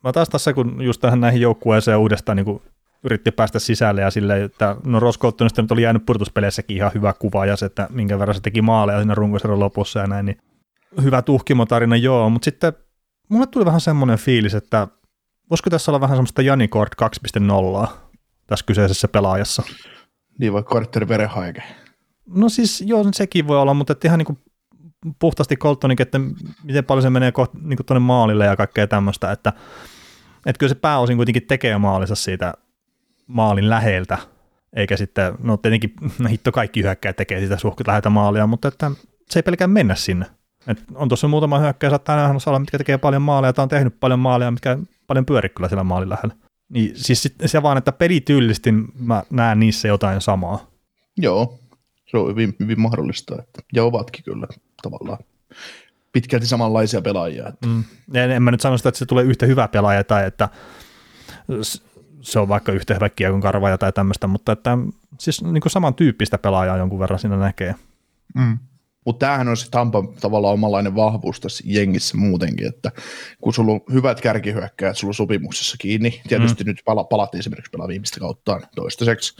mä 0.04 0.12
taas 0.12 0.28
tässä, 0.28 0.52
kun 0.52 0.82
just 0.82 1.00
tähän 1.00 1.20
näihin 1.20 1.40
joukkueeseen 1.40 1.98
uudestaan 1.98 2.36
niin 2.36 2.60
yritti 3.04 3.30
päästä 3.30 3.58
sisälle 3.58 4.00
ja 4.00 4.10
silleen, 4.10 4.42
että 4.42 4.76
no 4.84 5.00
Ross 5.00 5.18
Coltonista 5.18 5.62
nyt 5.62 5.72
oli 5.72 5.82
jäänyt 5.82 6.06
purtuspeleissäkin 6.06 6.76
ihan 6.76 6.90
hyvä 6.94 7.12
kuva 7.12 7.46
ja 7.46 7.56
se, 7.56 7.66
että 7.66 7.88
minkä 7.90 8.18
verran 8.18 8.34
se 8.34 8.40
teki 8.40 8.62
maaleja 8.62 8.98
siinä 8.98 9.14
runkosarjan 9.14 9.60
lopussa 9.60 10.00
ja 10.00 10.06
näin, 10.06 10.26
niin 10.26 10.38
hyvä 11.02 11.22
tuhkimotarina 11.22 11.96
joo, 11.96 12.30
mutta 12.30 12.44
sitten 12.44 12.72
mulle 13.28 13.46
tuli 13.46 13.64
vähän 13.64 13.80
semmoinen 13.80 14.18
fiilis, 14.18 14.54
että 14.54 14.88
voisiko 15.50 15.70
tässä 15.70 15.90
olla 15.90 16.00
vähän 16.00 16.16
semmoista 16.16 16.42
Janikord 16.42 16.90
2.0 17.84 17.88
tässä 18.46 18.66
kyseisessä 18.66 19.08
pelaajassa? 19.08 19.62
Niin 20.38 20.52
vai 20.52 20.62
Carter 20.62 21.08
Verehaike? 21.08 21.62
No 22.26 22.48
siis 22.48 22.84
joo, 22.86 23.04
sekin 23.12 23.46
voi 23.46 23.58
olla, 23.58 23.74
mutta 23.74 23.92
että 23.92 24.08
ihan 24.08 24.18
niin 24.18 24.26
kuin 24.26 24.38
puhtaasti 25.18 25.56
Coltonin, 25.56 26.02
että 26.02 26.20
miten 26.62 26.84
paljon 26.84 27.02
se 27.02 27.10
menee 27.10 27.32
niin 27.62 27.78
tuonne 27.86 28.06
maalille 28.06 28.46
ja 28.46 28.56
kaikkea 28.56 28.86
tämmöistä, 28.86 29.32
että, 29.32 29.52
että 30.46 30.58
kyllä 30.58 30.68
se 30.68 30.74
pääosin 30.74 31.16
kuitenkin 31.16 31.46
tekee 31.46 31.78
maalissa 31.78 32.14
siitä 32.14 32.54
maalin 33.26 33.70
läheltä, 33.70 34.18
eikä 34.76 34.96
sitten, 34.96 35.34
no 35.42 35.56
tietenkin 35.56 35.94
no 36.18 36.28
hitto 36.28 36.52
kaikki 36.52 36.82
hyökkäjät 36.82 37.16
tekee 37.16 37.40
sitä 37.40 37.58
suhkut 37.58 37.86
läheltä 37.86 38.10
maalia, 38.10 38.46
mutta 38.46 38.68
että 38.68 38.90
se 39.30 39.38
ei 39.38 39.42
pelkään 39.42 39.70
mennä 39.70 39.94
sinne. 39.94 40.26
Et 40.66 40.84
on 40.94 41.08
tuossa 41.08 41.28
muutama 41.28 41.58
hyökkäjä, 41.58 41.90
saattaa 41.90 42.16
nähdä 42.16 42.34
olla, 42.46 42.58
mitkä 42.58 42.78
tekee 42.78 42.98
paljon 42.98 43.22
maaleja, 43.22 43.52
tai 43.52 43.62
on 43.62 43.68
tehnyt 43.68 44.00
paljon 44.00 44.18
maaleja, 44.18 44.50
mitkä 44.50 44.78
paljon 45.06 45.26
pyöri 45.26 45.48
kyllä 45.48 45.68
siellä 45.68 45.84
maalin 45.84 46.08
lähellä. 46.08 46.34
Niin 46.68 46.92
siis 46.94 47.34
se 47.46 47.62
vaan, 47.62 47.78
että 47.78 47.92
pelityylisesti 47.92 48.72
mä 48.98 49.22
näen 49.30 49.60
niissä 49.60 49.88
jotain 49.88 50.20
samaa. 50.20 50.66
Joo, 51.16 51.58
se 52.06 52.16
on 52.16 52.28
hyvin, 52.28 52.56
hyvin 52.60 52.80
mahdollista, 52.80 53.34
että, 53.38 53.62
ja 53.74 53.84
ovatkin 53.84 54.24
kyllä 54.24 54.46
tavallaan 54.82 55.18
pitkälti 56.12 56.46
samanlaisia 56.46 57.02
pelaajia. 57.02 57.48
Että. 57.48 57.66
Mm. 57.66 57.84
En, 58.14 58.30
en 58.30 58.42
mä 58.42 58.50
nyt 58.50 58.60
sano 58.60 58.76
sitä, 58.76 58.88
että 58.88 58.98
se 58.98 59.06
tulee 59.06 59.24
yhtä 59.24 59.46
hyvä 59.46 59.68
pelaaja 59.68 60.04
tai 60.04 60.26
että 60.26 60.48
se 62.20 62.38
on 62.38 62.48
vaikka 62.48 62.72
yhtä 62.72 62.94
hyvä 62.94 63.08
kuin 63.08 63.40
karvaja 63.40 63.78
tai 63.78 63.92
tämmöistä, 63.92 64.26
mutta 64.26 64.52
että 64.52 64.78
siis 65.18 65.42
niin 65.42 65.60
kuin 65.60 65.72
samantyyppistä 65.72 66.38
pelaajaa 66.38 66.76
jonkun 66.76 66.98
verran 66.98 67.18
siinä 67.18 67.36
näkee. 67.36 67.74
Mm. 68.34 68.58
Mutta 69.06 69.26
tämähän 69.26 69.48
on 69.48 69.56
se 69.56 69.70
Tampan 69.70 70.08
tavallaan 70.20 70.54
omanlainen 70.54 70.94
vahvuus 70.94 71.40
tässä 71.40 71.64
jengissä 71.66 72.16
muutenkin, 72.16 72.66
että 72.66 72.92
kun 73.40 73.54
sulla 73.54 73.72
on 73.72 73.80
hyvät 73.92 74.20
kärkihyökkäjät 74.20 74.96
sulla 74.96 75.10
on 75.10 75.14
sopimuksessa 75.14 75.76
kiinni, 75.80 76.22
tietysti 76.28 76.64
mm. 76.64 76.68
nyt 76.68 76.82
pala- 76.84 77.04
palattiin 77.04 77.38
esimerkiksi 77.38 77.70
pelaa 77.70 77.88
viimeistä 77.88 78.20
kauttaan 78.20 78.62
toistaiseksi, 78.74 79.36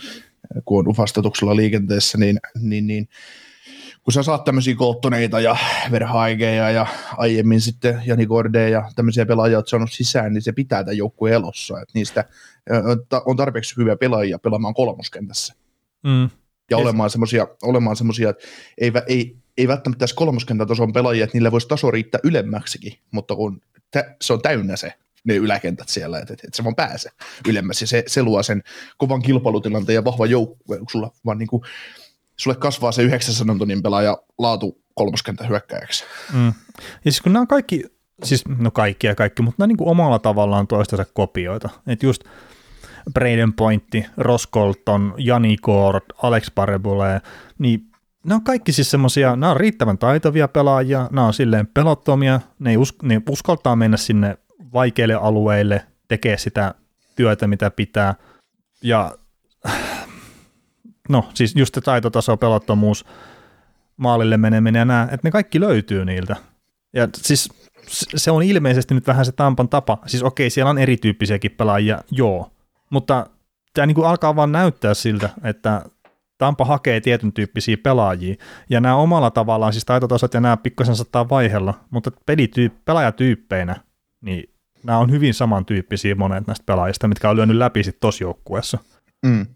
kun 0.64 0.78
on 0.78 0.88
ufastatuksella 0.88 1.56
liikenteessä, 1.56 2.18
niin, 2.18 2.40
niin, 2.60 2.86
niin 2.86 3.08
kun 4.02 4.12
sä 4.12 4.22
saat 4.22 4.44
tämmöisiä 4.44 4.74
kolttoneita 4.74 5.40
ja 5.40 5.56
Verhaigeja 5.90 6.70
ja 6.70 6.86
aiemmin 7.16 7.60
sitten 7.60 8.02
Jani 8.06 8.26
Gorde 8.26 8.70
ja 8.70 8.90
tämmöisiä 8.96 9.26
pelaajia 9.26 9.58
oot 9.58 9.68
saanut 9.68 9.92
sisään, 9.92 10.32
niin 10.32 10.42
se 10.42 10.52
pitää 10.52 10.84
tämän 10.84 10.96
joukkueen 10.96 11.34
elossa, 11.34 11.80
että 11.80 11.92
niistä 11.94 12.24
on 13.26 13.36
tarpeeksi 13.36 13.76
hyviä 13.76 13.96
pelaajia 13.96 14.38
pelaamaan 14.38 14.74
kolmoskentässä. 14.74 15.54
Mm. 16.02 16.30
Ja 16.70 16.76
olemaan 16.76 17.10
semmoisia, 17.10 17.46
olemaan 17.62 17.96
semmoisia, 17.96 18.30
että 18.30 18.44
ei, 18.78 18.92
ei, 19.08 19.36
ei 19.58 19.68
välttämättä 19.68 20.00
tässä 20.00 20.16
kolmoskentätason 20.16 20.92
pelaajia, 20.92 21.24
että 21.24 21.36
niillä 21.36 21.52
voisi 21.52 21.68
taso 21.68 21.90
riittää 21.90 22.20
ylemmäksikin, 22.24 22.98
mutta 23.10 23.36
kun 23.36 23.60
tä, 23.90 24.16
se 24.22 24.32
on 24.32 24.42
täynnä 24.42 24.76
se 24.76 24.92
ne 25.24 25.36
yläkentät 25.36 25.88
siellä, 25.88 26.18
että, 26.18 26.32
että 26.32 26.56
se 26.56 26.64
vaan 26.64 26.74
pääse 26.74 27.10
ylemmäs, 27.48 27.80
ja 27.80 27.86
se, 27.86 28.04
se 28.06 28.22
luo 28.22 28.42
sen 28.42 28.62
kovan 28.96 29.22
kilpailutilanteen 29.22 29.94
ja 29.94 30.04
vahva 30.04 30.26
joukkue, 30.26 30.78
sulla 30.90 31.10
vaan 31.24 31.38
niin 31.38 31.48
kuin, 31.48 31.62
sulle 32.36 32.56
kasvaa 32.56 32.92
se 32.92 33.02
900 33.02 33.56
tonnin 33.58 33.82
pelaaja 33.82 34.18
laatu 34.38 34.80
kolmoskentän 34.94 35.48
hyökkäjäksi. 35.48 36.04
Mm. 36.32 36.46
Ja 36.46 36.52
siis 37.02 37.20
kun 37.20 37.32
nämä 37.32 37.40
on 37.40 37.46
kaikki, 37.46 37.84
siis 38.24 38.44
no 38.58 38.70
kaikki 38.70 39.06
ja 39.06 39.14
kaikki, 39.14 39.42
mutta 39.42 39.54
nämä 39.58 39.64
on 39.64 39.68
niin 39.68 39.76
kuin 39.76 39.90
omalla 39.90 40.18
tavallaan 40.18 40.66
toistensa 40.66 41.04
kopioita. 41.14 41.68
Että 41.86 42.06
just 42.06 42.24
Braden 43.12 43.52
Pointti, 43.52 44.06
Ross 44.16 44.48
Colton, 44.48 45.14
Jani 45.18 45.56
Kort, 45.56 46.04
Alex 46.22 46.50
Parebule, 46.54 47.20
niin 47.58 47.80
ne 48.26 48.34
on 48.34 48.44
kaikki 48.44 48.72
siis 48.72 48.90
semmoisia, 48.90 49.36
nämä 49.36 49.50
on 49.50 49.56
riittävän 49.56 49.98
taitavia 49.98 50.48
pelaajia, 50.48 51.08
nämä 51.12 51.26
on 51.26 51.34
silleen 51.34 51.66
pelottomia, 51.66 52.40
ne, 52.58 52.70
ei 52.70 52.76
us, 52.76 52.94
ne 53.02 53.22
uskaltaa 53.28 53.76
mennä 53.76 53.96
sinne 53.96 54.38
vaikeille 54.72 55.14
alueille, 55.14 55.86
tekee 56.08 56.38
sitä 56.38 56.74
työtä, 57.16 57.46
mitä 57.46 57.70
pitää, 57.70 58.14
ja 58.82 59.12
no 61.08 61.28
siis 61.34 61.56
just 61.56 61.74
se 61.74 61.80
taitotaso, 61.80 62.36
pelottomuus, 62.36 63.04
maalille 63.96 64.36
meneminen 64.36 64.80
ja 64.80 64.84
nämä, 64.84 65.02
että 65.02 65.20
ne 65.22 65.30
kaikki 65.30 65.60
löytyy 65.60 66.04
niiltä. 66.04 66.36
Ja 66.92 67.08
siis 67.16 67.48
se 68.16 68.30
on 68.30 68.42
ilmeisesti 68.42 68.94
nyt 68.94 69.06
vähän 69.06 69.24
se 69.24 69.32
Tampan 69.32 69.68
tapa. 69.68 69.98
Siis 70.06 70.22
okei, 70.22 70.50
siellä 70.50 70.70
on 70.70 70.78
erityyppisiäkin 70.78 71.50
pelaajia, 71.50 72.00
joo, 72.10 72.50
mutta 72.90 73.26
tämä 73.74 73.86
niin 73.86 74.04
alkaa 74.04 74.36
vaan 74.36 74.52
näyttää 74.52 74.94
siltä, 74.94 75.30
että 75.44 75.82
Tampa 76.38 76.64
hakee 76.64 77.00
tietyn 77.00 77.32
tyyppisiä 77.32 77.76
pelaajia, 77.82 78.34
ja 78.70 78.80
nämä 78.80 78.96
omalla 78.96 79.30
tavallaan, 79.30 79.72
siis 79.72 79.84
taitotasot 79.84 80.34
ja 80.34 80.40
nämä 80.40 80.56
pikkasen 80.56 80.96
saattaa 80.96 81.28
vaihella, 81.28 81.74
mutta 81.90 82.10
pelityyp- 82.10 82.82
pelaajatyyppeinä, 82.84 83.76
niin 84.20 84.50
nämä 84.82 84.98
on 84.98 85.10
hyvin 85.10 85.34
samantyyppisiä 85.34 86.14
monet 86.14 86.46
näistä 86.46 86.64
pelaajista, 86.66 87.08
mitkä 87.08 87.30
on 87.30 87.36
lyönyt 87.36 87.56
läpi 87.56 87.84
sitten 87.84 88.00
tosi 88.00 88.24
joukkueessa. 88.24 88.78
Mm. 89.26 89.46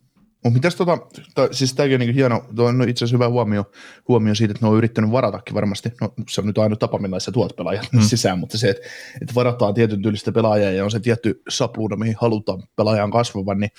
Mutta 0.44 0.54
mitäs 0.54 0.74
tota, 0.74 0.98
to, 1.34 1.48
siis 1.50 1.74
tämäkin 1.74 1.94
on 1.94 2.00
niin 2.00 2.14
hieno, 2.14 2.44
tuo 2.56 2.68
on 2.68 2.88
itse 2.88 3.04
asiassa 3.04 3.16
hyvä 3.16 3.28
huomio, 3.28 3.64
huomio 4.08 4.34
siitä, 4.34 4.52
että 4.52 4.66
ne 4.66 4.70
on 4.70 4.76
yrittänyt 4.76 5.12
varatakin 5.12 5.54
varmasti, 5.54 5.92
no 6.00 6.12
se 6.28 6.40
on 6.40 6.46
nyt 6.46 6.58
aina 6.58 6.76
tapa, 6.76 6.98
millä 6.98 7.20
sä 7.20 7.32
tuot 7.32 7.56
pelaajat 7.56 7.88
mm. 7.92 8.00
sisään, 8.00 8.38
mutta 8.38 8.58
se, 8.58 8.70
että, 8.70 8.82
että 9.22 9.34
varataan 9.34 9.74
tietyn 9.74 10.02
tyylistä 10.02 10.32
pelaajaa 10.32 10.70
ja 10.70 10.84
on 10.84 10.90
se 10.90 11.00
tietty 11.00 11.42
sapluuna, 11.48 11.96
mihin 11.96 12.16
halutaan 12.20 12.62
pelaajan 12.76 13.10
kasvavan, 13.10 13.60
niin 13.60 13.70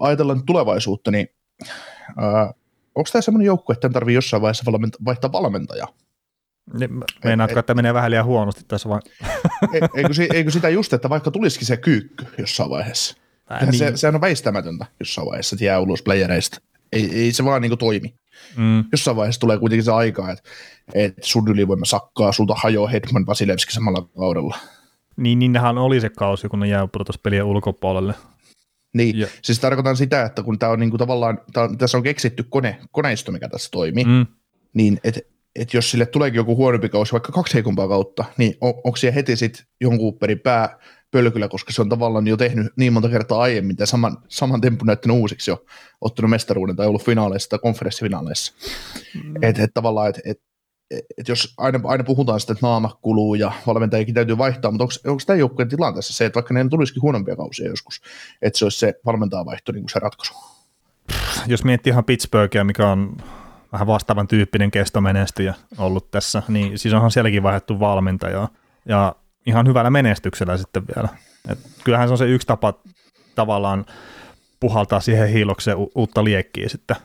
ajatellaan 0.00 0.46
tulevaisuutta, 0.46 1.10
niin 1.10 1.28
äh, 2.22 2.54
onko 2.94 3.10
tämä 3.12 3.22
semmoinen 3.22 3.46
joukko, 3.46 3.72
että 3.72 3.88
tarvii 3.88 4.14
jossain 4.14 4.42
vaiheessa 4.42 4.72
vaihtaa 5.04 5.32
valmentajaa? 5.32 5.88
Meinaatko, 7.24 7.58
että 7.58 7.74
menee 7.74 7.94
vähän 7.94 8.10
liian 8.10 8.24
huonosti 8.24 8.64
tässä 8.68 8.88
vai? 8.88 9.00
eikö, 9.94 10.12
eikö 10.34 10.50
sitä 10.50 10.68
just, 10.68 10.92
että 10.92 11.08
vaikka 11.08 11.30
tulisikin 11.30 11.66
se 11.66 11.76
kyykky 11.76 12.26
jossain 12.38 12.70
vaiheessa? 12.70 13.16
Ää, 13.50 13.60
niin. 13.64 13.78
se, 13.78 13.92
sehän 13.94 14.14
on 14.14 14.20
väistämätöntä 14.20 14.86
jossain 15.00 15.26
vaiheessa, 15.26 15.56
että 15.56 15.64
jää 15.64 15.80
ulos 15.80 16.02
playereista. 16.02 16.58
Ei, 16.92 17.10
ei 17.14 17.32
se 17.32 17.44
vaan 17.44 17.62
niin 17.62 17.78
toimi. 17.78 18.14
Mm. 18.56 18.84
Jossain 18.92 19.16
vaiheessa 19.16 19.40
tulee 19.40 19.58
kuitenkin 19.58 19.84
se 19.84 19.92
aika, 19.92 20.30
että, 20.30 20.50
että 20.94 21.20
sun 21.24 21.48
ylivoima 21.48 21.84
sakkaa, 21.84 22.32
sulta 22.32 22.54
hajoaa 22.54 22.88
Hedman 22.88 23.26
Vasilevski 23.26 23.72
samalla 23.72 24.08
kaudella. 24.18 24.56
Niin, 25.16 25.38
niin 25.38 25.52
nehän 25.52 25.78
oli 25.78 26.00
se 26.00 26.10
kausi, 26.10 26.48
kun 26.48 26.60
ne 26.60 26.68
jää 26.68 26.88
pelien 27.22 27.44
ulkopuolelle. 27.44 28.14
Niin, 28.92 29.18
ja. 29.18 29.26
siis 29.42 29.60
tarkoitan 29.60 29.96
sitä, 29.96 30.22
että 30.22 30.42
kun 30.42 30.58
tämä 30.58 30.72
on 30.72 30.80
niinku 30.80 30.98
tavallaan, 30.98 31.40
tää 31.52 31.64
on, 31.64 31.78
tässä 31.78 31.96
on 31.96 32.02
keksitty 32.02 32.42
kone, 32.48 32.78
koneisto, 32.90 33.32
mikä 33.32 33.48
tässä 33.48 33.68
toimii, 33.72 34.04
mm. 34.04 34.26
niin 34.74 35.00
että 35.04 35.20
et 35.56 35.74
jos 35.74 35.90
sille 35.90 36.06
tuleekin 36.06 36.36
joku 36.36 36.56
huonompi 36.56 36.88
kausi, 36.88 37.12
vaikka 37.12 37.32
kaksi 37.32 37.54
heikompaa 37.54 37.88
kautta, 37.88 38.24
niin 38.36 38.54
on, 38.60 38.74
onko 38.84 38.96
siellä 38.96 39.14
heti 39.14 39.36
sitten 39.36 39.66
jonkun 39.80 40.18
perin 40.18 40.40
pää 40.40 40.78
pölkyllä, 41.10 41.48
koska 41.48 41.72
se 41.72 41.82
on 41.82 41.88
tavallaan 41.88 42.26
jo 42.26 42.36
tehnyt 42.36 42.72
niin 42.76 42.92
monta 42.92 43.08
kertaa 43.08 43.40
aiemmin 43.40 43.76
tai 43.76 43.86
saman, 43.86 44.16
saman 44.28 44.60
tempun 44.60 44.86
näyttänyt 44.86 45.16
uusiksi 45.16 45.50
jo, 45.50 45.64
ottanut 46.00 46.30
mestaruuden 46.30 46.76
tai 46.76 46.86
ollut 46.86 47.04
finaaleissa 47.04 47.50
tai 47.50 47.58
konferenssifinaaleissa. 47.58 48.52
Mm. 49.14 49.42
Että 49.42 49.62
et 49.62 49.70
tavallaan, 49.74 50.08
että 50.08 50.20
et, 50.24 50.40
et 51.18 51.28
jos 51.28 51.54
aina, 51.58 51.80
aina 51.84 52.04
puhutaan 52.04 52.40
sitä, 52.40 52.52
että 52.52 52.66
naama 52.66 52.98
kuluu 53.02 53.34
ja 53.34 53.52
valmentajakin 53.66 54.14
täytyy 54.14 54.38
vaihtaa, 54.38 54.70
mutta 54.70 54.84
onko, 54.84 54.94
onko 55.06 55.22
tämä 55.26 55.36
joukkueen 55.36 55.68
tilanteessa 55.68 56.14
se, 56.14 56.24
että 56.24 56.34
vaikka 56.34 56.54
ne 56.54 56.68
tulisikin 56.68 57.02
huonompia 57.02 57.36
kausia 57.36 57.68
joskus, 57.68 58.00
että 58.42 58.58
se 58.58 58.64
olisi 58.64 58.78
se 58.78 58.94
valmentajavaihto 59.06 59.72
niin 59.72 59.82
kuin 59.82 59.90
se 59.90 59.98
ratkaisu? 59.98 60.34
Jos 61.46 61.64
miettii 61.64 61.90
ihan 61.90 62.04
Pittsburghia, 62.04 62.64
mikä 62.64 62.88
on 62.88 63.16
vähän 63.72 63.86
vastaavan 63.86 64.28
tyyppinen 64.28 64.70
kestomenestyjä 64.70 65.54
ollut 65.78 66.10
tässä, 66.10 66.42
niin 66.48 66.78
siis 66.78 66.94
onhan 66.94 67.10
sielläkin 67.10 67.42
vaihdettu 67.42 67.80
valmentajaa. 67.80 68.48
Ja 68.88 69.14
ihan 69.46 69.66
hyvällä 69.66 69.90
menestyksellä 69.90 70.56
sitten 70.56 70.82
vielä. 70.96 71.08
Et 71.48 71.58
kyllähän 71.84 72.08
se 72.08 72.12
on 72.12 72.18
se 72.18 72.26
yksi 72.26 72.46
tapa 72.46 72.74
tavallaan 73.34 73.84
puhaltaa 74.60 75.00
siihen 75.00 75.28
hiilokseen 75.28 75.76
u- 75.76 75.90
uutta 75.94 76.24
liekkiä 76.24 76.68
sitten. 76.68 76.96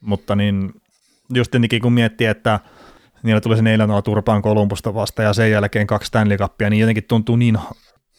Mutta 0.00 0.36
niin, 0.36 0.72
just 1.34 1.50
tietenkin 1.50 1.82
kun 1.82 1.92
miettii, 1.92 2.26
että 2.26 2.60
niillä 3.26 3.40
tuli 3.40 3.56
se 3.56 3.62
4 3.62 4.02
turpaan 4.04 4.42
Kolumbusta 4.42 4.94
vasta 4.94 5.22
ja 5.22 5.32
sen 5.32 5.50
jälkeen 5.50 5.86
kaksi 5.86 6.08
Stanley 6.08 6.38
Cupia, 6.38 6.70
niin 6.70 6.80
jotenkin 6.80 7.04
tuntuu 7.04 7.36
niin 7.36 7.58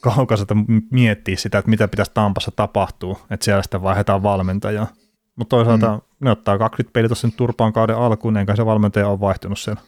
kaukaiselta 0.01 0.55
miettiä 0.91 1.35
sitä, 1.35 1.57
että 1.57 1.69
mitä 1.69 1.87
pitäisi 1.87 2.11
Tampassa 2.13 2.51
tapahtua, 2.55 3.19
että 3.29 3.43
siellä 3.43 3.63
sitten 3.63 3.81
vaihdetaan 3.81 4.23
valmentajaa. 4.23 4.87
Mutta 5.35 5.55
toisaalta 5.55 5.95
mm. 5.95 6.01
ne 6.19 6.31
ottaa 6.31 6.57
20 6.57 6.93
peliä 6.93 7.09
tuossa 7.09 7.29
turpaan 7.37 7.73
kauden 7.73 7.97
alkuun, 7.97 8.37
enkä 8.37 8.55
se 8.55 8.65
valmentaja 8.65 9.07
on 9.07 9.19
vaihtunut 9.19 9.59
siellä. 9.59 9.81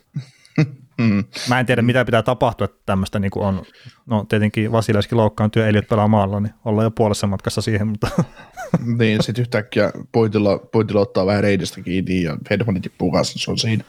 Mm. 1.00 1.24
Mä 1.50 1.60
en 1.60 1.66
tiedä, 1.66 1.82
mitä 1.82 2.06
pitää 2.06 2.24
tapahtua, 2.24 2.66
että 2.66 2.82
tämmöistä 2.86 3.20
niin 3.20 3.32
on, 3.36 3.64
no 4.06 4.26
tietenkin 4.30 4.72
Vasilevski 4.72 5.16
loukkaantuu 5.16 5.62
ja 5.62 5.68
Eliot 5.68 5.88
pelaa 5.88 6.08
maalla, 6.08 6.40
niin 6.40 6.54
ollaan 6.66 6.86
jo 6.86 6.92
puolessa 6.92 7.28
matkassa 7.28 7.62
siihen, 7.62 7.88
mutta... 7.88 8.08
niin, 9.00 9.24
sitten 9.24 9.42
yhtäkkiä 9.42 9.92
Poitila, 10.12 10.58
Poitila 10.58 11.02
ottaa 11.02 11.26
vähän 11.26 11.44
reidistä 11.44 11.82
kiinni 11.82 12.24
ja 12.24 12.38
Hedmani 12.50 12.80
tippuu 12.80 13.12
kanssa, 13.12 13.40
se 13.40 13.52
on 13.52 13.58
siinä. 13.58 13.84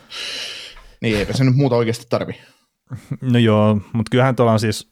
Niin 1.01 1.17
eipä 1.17 1.33
se 1.33 1.43
nyt 1.43 1.55
muuta 1.55 1.75
oikeasti 1.75 2.05
tarvi. 2.09 2.33
No 3.21 3.39
joo, 3.39 3.81
mutta 3.93 4.09
kyllähän 4.09 4.35
tuolla 4.35 4.51
on 4.51 4.59
siis, 4.59 4.91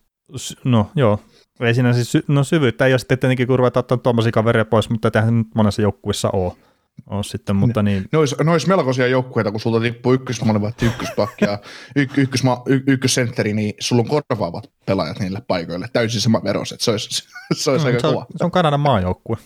no 0.64 0.92
joo, 0.96 1.20
ei 1.60 1.74
siinä 1.74 1.94
siis, 1.94 2.18
no 2.28 2.44
syvyyttä 2.44 2.86
ei 2.86 2.94
ole 2.94 3.00
sitten 3.00 3.20
tietenkin, 3.20 3.48
kun 3.48 3.60
ruvetaan 3.60 3.82
ottaa 3.82 3.98
tuommoisia 3.98 4.32
kavereja 4.32 4.66
pois, 4.66 4.90
mutta 4.90 5.12
tähän 5.12 5.38
nyt 5.38 5.48
monessa 5.56 5.82
joukkuissa 5.82 6.30
ole 6.34 6.54
on 7.08 7.24
sitten, 7.24 7.56
mutta 7.56 7.84
niin. 7.84 8.06
Ne 8.12 8.20
olisi, 8.20 8.36
ne 8.44 8.52
olisi 8.52 8.68
melkoisia 8.68 9.08
joukkueita, 9.08 9.52
kun 9.52 9.60
sulta 9.60 9.82
tippuu 9.82 10.14
ykkösmaalivahti, 10.14 10.86
ykköspakki 10.86 11.46
ja 11.46 11.60
y, 11.96 12.08
ykkösma, 12.18 12.62
y, 12.68 12.80
ykkössentteri, 12.88 13.54
niin 13.54 13.74
sulla 13.80 14.02
on 14.02 14.08
korvaavat 14.08 14.72
pelaajat 14.86 15.20
niille 15.20 15.42
paikoille, 15.48 15.88
täysin 15.94 16.22
sama 16.22 16.42
veros, 16.44 16.72
että 16.72 16.86
se 16.86 16.92
olisi, 16.92 17.10
se 17.54 17.72
olisi 17.72 17.86
no, 17.86 17.88
aika 17.88 18.00
se 18.00 18.08
kova. 18.08 18.26
Se 18.38 18.44
on 18.44 18.52
Kanadan 18.52 18.80
maajoukkue. 18.80 19.38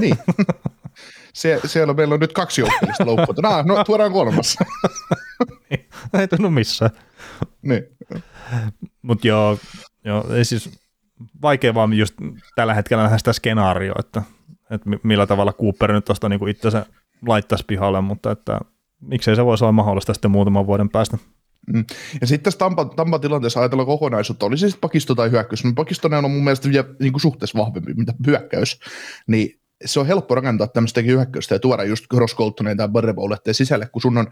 niin. 0.00 0.16
Sie, 1.38 1.60
siellä 1.66 1.94
meillä 1.94 2.14
on 2.14 2.20
nyt 2.20 2.32
kaksi 2.32 2.60
joukkueellista 2.60 3.06
loukkuutta. 3.06 3.42
No, 3.42 3.62
no 3.62 3.84
tuodaan 3.84 4.12
kolmas. 4.12 4.56
Ei 6.18 6.28
tunnu 6.28 6.50
missään. 6.50 6.90
niin. 7.62 7.82
Mutta 9.02 9.28
joo, 9.28 9.58
joo, 10.04 10.34
ei 10.34 10.44
siis 10.44 10.70
vaikea 11.42 11.74
vaan 11.74 11.92
just 11.92 12.14
tällä 12.56 12.74
hetkellä 12.74 13.02
nähdä 13.02 13.18
sitä 13.18 13.32
skenaarioa, 13.32 13.96
että 13.98 14.22
että 14.70 14.90
millä 15.02 15.26
tavalla 15.26 15.52
Cooper 15.52 15.92
nyt 15.92 16.04
tuosta 16.04 16.28
niin 16.28 16.48
itsensä 16.48 16.86
laittaisi 17.26 17.64
pihalle, 17.66 18.00
mutta 18.00 18.30
että 18.30 18.60
miksei 19.00 19.36
se 19.36 19.44
voisi 19.44 19.64
olla 19.64 19.72
mahdollista 19.72 20.14
sitten 20.14 20.30
muutaman 20.30 20.66
vuoden 20.66 20.88
päästä. 20.88 21.18
Mm. 21.72 21.84
Ja 22.20 22.26
sitten 22.26 22.44
tässä 22.44 22.58
Tampa, 22.58 22.84
Tampa 22.84 23.18
tilanteessa 23.18 23.60
ajatellaan 23.60 23.86
kokonaisuutta, 23.86 24.46
oli 24.46 24.58
se 24.58 24.68
sitten 24.68 24.80
pakisto 24.80 25.14
tai 25.14 25.30
hyökkäys, 25.30 25.64
mutta 25.64 25.80
pakistonen 25.80 26.24
on 26.24 26.30
mun 26.30 26.44
mielestä 26.44 26.68
vielä 26.68 26.88
niin 27.00 27.12
kuin 27.12 27.20
suhteessa 27.20 27.58
vahvempi, 27.58 27.94
mitä 27.94 28.14
hyökkäys, 28.26 28.80
niin 29.26 29.57
se 29.84 30.00
on 30.00 30.06
helppo 30.06 30.34
rakentaa 30.34 30.66
tämmöistä 30.66 31.00
hyökkäystä 31.00 31.54
ja 31.54 31.58
tuoda 31.58 31.84
just 31.84 32.04
Ross 32.12 32.36
Coltoneen 32.36 32.76
tai 32.76 32.88
Barrebouletteen 32.88 33.54
sisälle, 33.54 33.86
kun 33.86 34.02
sun 34.02 34.18
on 34.18 34.26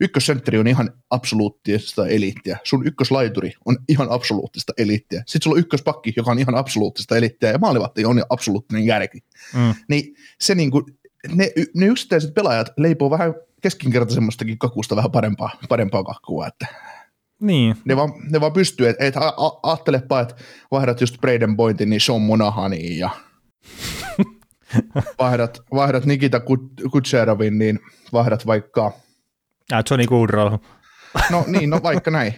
ykkössentteri 0.00 0.58
on 0.58 0.66
ihan 0.66 0.90
absoluuttista 1.10 2.06
eliittiä, 2.06 2.58
sun 2.64 2.86
ykköslaituri 2.86 3.52
on 3.64 3.78
ihan 3.88 4.06
absoluuttista 4.10 4.72
eliittiä, 4.78 5.22
sitten 5.26 5.42
sulla 5.42 5.54
on 5.54 5.60
ykköspakki, 5.60 6.12
joka 6.16 6.30
on 6.30 6.38
ihan 6.38 6.54
absoluuttista 6.54 7.16
eliittiä 7.16 7.50
ja 7.50 7.58
maalivahti 7.58 8.04
on 8.04 8.22
absoluuttinen 8.30 8.86
järki. 8.86 9.18
Mm. 9.54 9.74
Niin 9.88 10.14
se 10.40 10.54
niinku, 10.54 10.86
ne, 11.34 11.52
ne 11.74 11.86
yksittäiset 11.86 12.34
pelaajat 12.34 12.70
leipoo 12.76 13.10
vähän 13.10 13.34
keskinkertaisemmastakin 13.62 14.58
kakusta 14.58 14.96
vähän 14.96 15.10
parempaa, 15.10 15.50
parempaa 15.68 16.04
kakkua, 16.04 16.46
että 16.46 16.66
niin. 17.40 17.76
Ne 17.84 17.96
vaan, 17.96 18.12
ne 18.30 18.40
vaan 18.40 18.52
pystyy, 18.52 18.88
että 18.88 19.04
et, 19.04 19.14
ajattelepa, 19.62 20.20
että 20.20 20.34
vaihdat 20.70 21.00
just 21.00 21.20
Braden 21.20 21.56
Pointin, 21.56 21.90
niin 21.90 22.00
Sean 22.00 22.22
Monahaniin 22.22 22.98
ja 22.98 23.10
vaihdat, 25.18 25.60
vaihdat 25.74 26.06
Nikita 26.06 26.40
Kutserovin, 26.90 27.58
niin 27.58 27.80
vaihdat 28.12 28.46
vaikka... 28.46 28.92
Ja 29.70 29.82
Johnny 29.90 30.06
Goodrow. 30.06 30.54
No 31.30 31.44
niin, 31.46 31.70
no 31.70 31.80
vaikka 31.82 32.10
näin. 32.10 32.34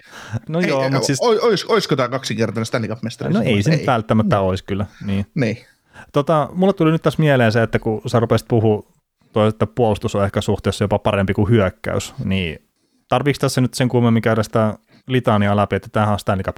no 0.49 0.61
ei, 0.61 0.69
joo, 0.69 0.91
mutta 0.91 1.07
siis... 1.07 1.21
Ois, 1.21 1.65
olisiko 1.65 1.97
tämä 1.97 2.09
kaksinkertainen 2.09 2.67
Stanley 2.67 2.91
Cup-mestari? 2.91 3.33
No 3.33 3.43
ei 3.43 3.63
se 3.63 3.71
nyt 3.71 3.87
välttämättä 3.87 4.37
mm. 4.37 4.43
olisi 4.43 4.65
kyllä. 4.65 4.87
Niin. 5.07 5.27
niin. 5.35 5.59
Tota, 6.13 6.49
mulle 6.55 6.73
tuli 6.73 6.91
nyt 6.91 7.03
tässä 7.03 7.21
mieleen 7.21 7.53
se, 7.53 7.63
että 7.63 7.79
kun 7.79 8.03
sä 8.07 8.21
rupesit 8.21 8.49
puhua, 8.49 8.93
toi, 9.33 9.49
että 9.49 9.67
puolustus 9.67 10.15
on 10.15 10.25
ehkä 10.25 10.41
suhteessa 10.41 10.85
jopa 10.85 10.99
parempi 10.99 11.35
kuin 11.35 11.51
hyökkäys, 11.51 12.15
niin 12.25 12.69
tarviiko 13.09 13.39
tässä 13.41 13.61
nyt 13.61 13.75
sen 13.75 13.89
kummemmin 13.89 14.23
käydä 14.23 14.43
sitä 14.43 14.75
litania 15.07 15.57
läpi, 15.57 15.77
että 15.77 15.89
tämähän 15.93 16.13
on 16.13 16.19
Stanley 16.19 16.45
Cup 16.45 16.57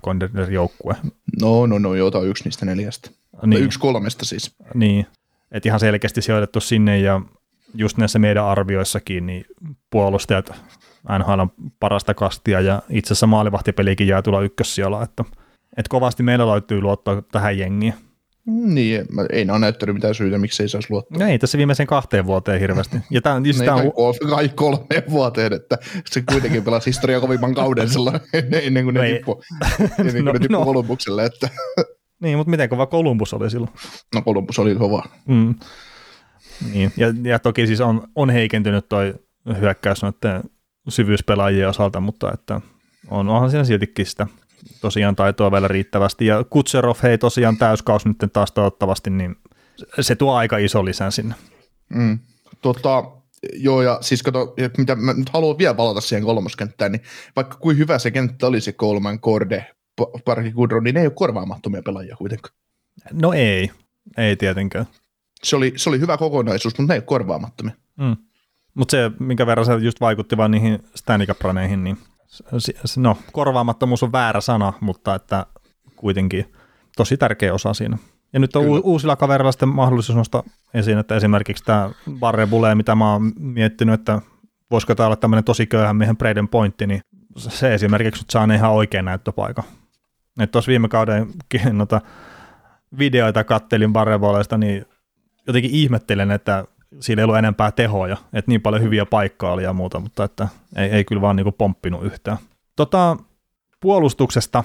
joukkue? 0.50 0.96
No, 1.40 1.66
no, 1.66 1.78
no, 1.78 1.94
joo, 1.94 2.10
tämä 2.10 2.22
on 2.22 2.28
yksi 2.28 2.44
niistä 2.44 2.66
neljästä. 2.66 3.10
Niin. 3.46 3.64
yksi 3.64 3.78
kolmesta 3.78 4.24
siis. 4.24 4.56
Niin, 4.74 5.06
että 5.54 5.68
ihan 5.68 5.80
selkeästi 5.80 6.22
sijoitettu 6.22 6.60
sinne 6.60 6.98
ja 6.98 7.20
just 7.74 7.98
näissä 7.98 8.18
meidän 8.18 8.44
arvioissakin, 8.44 9.26
niin 9.26 9.44
puolustajat 9.90 10.52
NHL 11.18 11.40
on 11.40 11.50
parasta 11.80 12.14
kastia 12.14 12.60
ja 12.60 12.82
itse 12.90 13.08
asiassa 13.08 13.26
maalivahtipelikin 13.26 14.08
jää 14.08 14.22
tulla 14.22 14.42
ykkössijalla, 14.42 15.02
että, 15.02 15.24
että 15.76 15.88
kovasti 15.88 16.22
meillä 16.22 16.50
löytyy 16.50 16.80
luottaa 16.80 17.22
tähän 17.32 17.58
jengiin. 17.58 17.94
Niin, 18.46 19.06
ei 19.32 19.44
ne 19.44 19.52
ole 19.52 19.60
näyttänyt 19.60 19.94
mitään 19.94 20.14
syytä, 20.14 20.38
miksi 20.38 20.62
ei 20.62 20.68
saisi 20.68 20.88
luottaa. 20.90 21.18
No 21.18 21.26
ei 21.26 21.38
tässä 21.38 21.58
viimeisen 21.58 21.86
kahteen 21.86 22.26
vuoteen 22.26 22.60
hirveästi. 22.60 22.96
Ja 23.10 23.20
tämä, 23.20 23.40
just 23.44 23.64
tämä 23.64 23.74
on... 23.74 23.92
Kai 24.30 24.48
kolmeen 24.48 25.02
vuoteen, 25.10 25.52
että 25.52 25.78
se 26.10 26.22
kuitenkin 26.28 26.64
pelasi 26.64 26.86
historian 26.86 27.20
kovimman 27.20 27.54
kauden 27.54 27.88
silloin 27.88 28.20
ennen 28.62 28.84
kuin 28.84 28.94
ne 28.94 29.00
no 29.00 29.14
tippui, 29.14 29.40
ennen 29.98 30.14
kuin 30.14 30.24
no, 30.24 30.32
ne 30.32 30.38
tippui 30.38 30.58
no. 30.58 30.64
Kolumbukselle. 30.64 31.24
Että. 31.24 31.48
Niin, 32.20 32.38
mutta 32.38 32.50
miten 32.50 32.68
kova 32.68 32.86
Columbus 32.86 33.34
oli 33.34 33.50
silloin? 33.50 33.72
No 34.14 34.22
Columbus 34.22 34.58
oli 34.58 34.74
kova. 34.74 35.04
Mm. 35.26 35.54
Niin. 36.72 36.92
Ja, 36.96 37.14
ja, 37.22 37.38
toki 37.38 37.66
siis 37.66 37.80
on, 37.80 38.08
on 38.14 38.30
heikentynyt 38.30 38.88
toi 38.88 39.14
hyökkäys 39.60 40.02
noiden 40.02 40.42
syvyyspelaajien 40.88 41.68
osalta, 41.68 42.00
mutta 42.00 42.32
että 42.32 42.60
on, 43.10 43.28
onhan 43.28 43.50
siinä 43.50 43.64
siltikin 43.64 44.06
sitä 44.06 44.26
tosiaan 44.80 45.16
taitoa 45.16 45.52
vielä 45.52 45.68
riittävästi. 45.68 46.26
Ja 46.26 46.44
Kutserov, 46.50 46.96
hei 47.02 47.18
tosiaan 47.18 47.56
täyskaus 47.56 48.06
nyt 48.06 48.16
taas 48.32 48.52
toivottavasti, 48.52 49.10
niin 49.10 49.36
se 50.00 50.16
tuo 50.16 50.34
aika 50.34 50.58
iso 50.58 50.84
lisän 50.84 51.12
sinne. 51.12 51.34
Mm. 51.88 52.18
Tota, 52.60 53.04
joo, 53.52 53.82
ja 53.82 53.98
siis 54.00 54.22
kato, 54.22 54.54
mitä 54.78 54.94
mä 54.94 55.12
nyt 55.12 55.28
haluan 55.28 55.58
vielä 55.58 55.74
palata 55.74 56.00
siihen 56.00 56.24
kolmoskenttään, 56.24 56.92
niin 56.92 57.02
vaikka 57.36 57.56
kuin 57.56 57.78
hyvä 57.78 57.98
se 57.98 58.10
kenttä 58.10 58.46
oli 58.46 58.60
se 58.60 58.72
kolman 58.72 59.20
korde, 59.20 59.66
Parki 60.24 60.50
Gudron, 60.50 60.84
niin 60.84 60.94
ne 60.94 61.00
ei 61.00 61.06
ole 61.06 61.14
korvaamattomia 61.14 61.82
pelaajia 61.82 62.16
kuitenkaan. 62.16 62.54
No 63.12 63.32
ei, 63.32 63.70
ei 64.16 64.36
tietenkään. 64.36 64.86
Se 65.42 65.56
oli, 65.56 65.72
se 65.76 65.88
oli 65.88 66.00
hyvä 66.00 66.16
kokonaisuus, 66.16 66.78
mutta 66.78 66.92
ne 66.92 66.94
ei 66.94 66.98
ole 66.98 67.04
korvaamattomia. 67.04 67.74
Mm. 67.96 68.16
Mutta 68.74 68.90
se, 68.90 69.10
minkä 69.18 69.46
verran 69.46 69.66
se 69.66 69.74
just 69.74 70.00
vaikutti 70.00 70.36
vaan 70.36 70.50
niihin 70.50 70.78
Stanley 70.94 71.26
niin 71.76 71.98
no, 72.96 73.18
korvaamattomuus 73.32 74.02
on 74.02 74.12
väärä 74.12 74.40
sana, 74.40 74.72
mutta 74.80 75.14
että 75.14 75.46
kuitenkin 75.96 76.52
tosi 76.96 77.16
tärkeä 77.16 77.54
osa 77.54 77.74
siinä. 77.74 77.98
Ja 78.32 78.40
nyt 78.40 78.56
on 78.56 78.64
Kyllä. 78.64 78.80
uusilla 78.84 79.16
kavereilla 79.16 79.52
sitten 79.52 79.68
mahdollisuus 79.68 80.16
nostaa 80.16 80.42
esiin, 80.74 80.98
että 80.98 81.16
esimerkiksi 81.16 81.64
tämä 81.64 81.90
Barre 82.18 82.46
Bule, 82.46 82.74
mitä 82.74 82.94
mä 82.94 83.12
oon 83.12 83.32
miettinyt, 83.38 84.00
että 84.00 84.20
voisiko 84.70 84.94
tämä 84.94 85.06
olla 85.06 85.16
tämmöinen 85.16 85.44
tosi 85.44 85.66
köyhän 85.66 85.96
miehen 85.96 86.16
Braden 86.16 86.48
pointti, 86.48 86.86
niin 86.86 87.00
se 87.36 87.74
esimerkiksi 87.74 88.22
nyt 88.22 88.30
saa 88.30 88.54
ihan 88.54 88.72
oikein 88.72 89.04
näyttöpaikan. 89.04 89.64
Että 90.40 90.52
tuossa 90.52 90.68
viime 90.68 90.88
kauden 90.88 91.26
noita 91.72 92.00
videoita 92.98 93.44
kattelin 93.44 93.92
Barrevoleista, 93.92 94.58
niin 94.58 94.86
jotenkin 95.46 95.70
ihmettelen, 95.70 96.30
että 96.30 96.64
siinä 97.00 97.20
ei 97.20 97.24
ollut 97.24 97.38
enempää 97.38 97.72
tehoja, 97.72 98.16
että 98.32 98.50
niin 98.50 98.62
paljon 98.62 98.82
hyviä 98.82 99.06
paikkaa 99.06 99.52
oli 99.52 99.62
ja 99.62 99.72
muuta, 99.72 100.00
mutta 100.00 100.24
että 100.24 100.48
ei, 100.76 100.90
ei 100.90 101.04
kyllä 101.04 101.22
vaan 101.22 101.36
niinku 101.36 101.52
pomppinut 101.52 102.04
yhtään. 102.04 102.38
Tota, 102.76 103.16
puolustuksesta, 103.80 104.64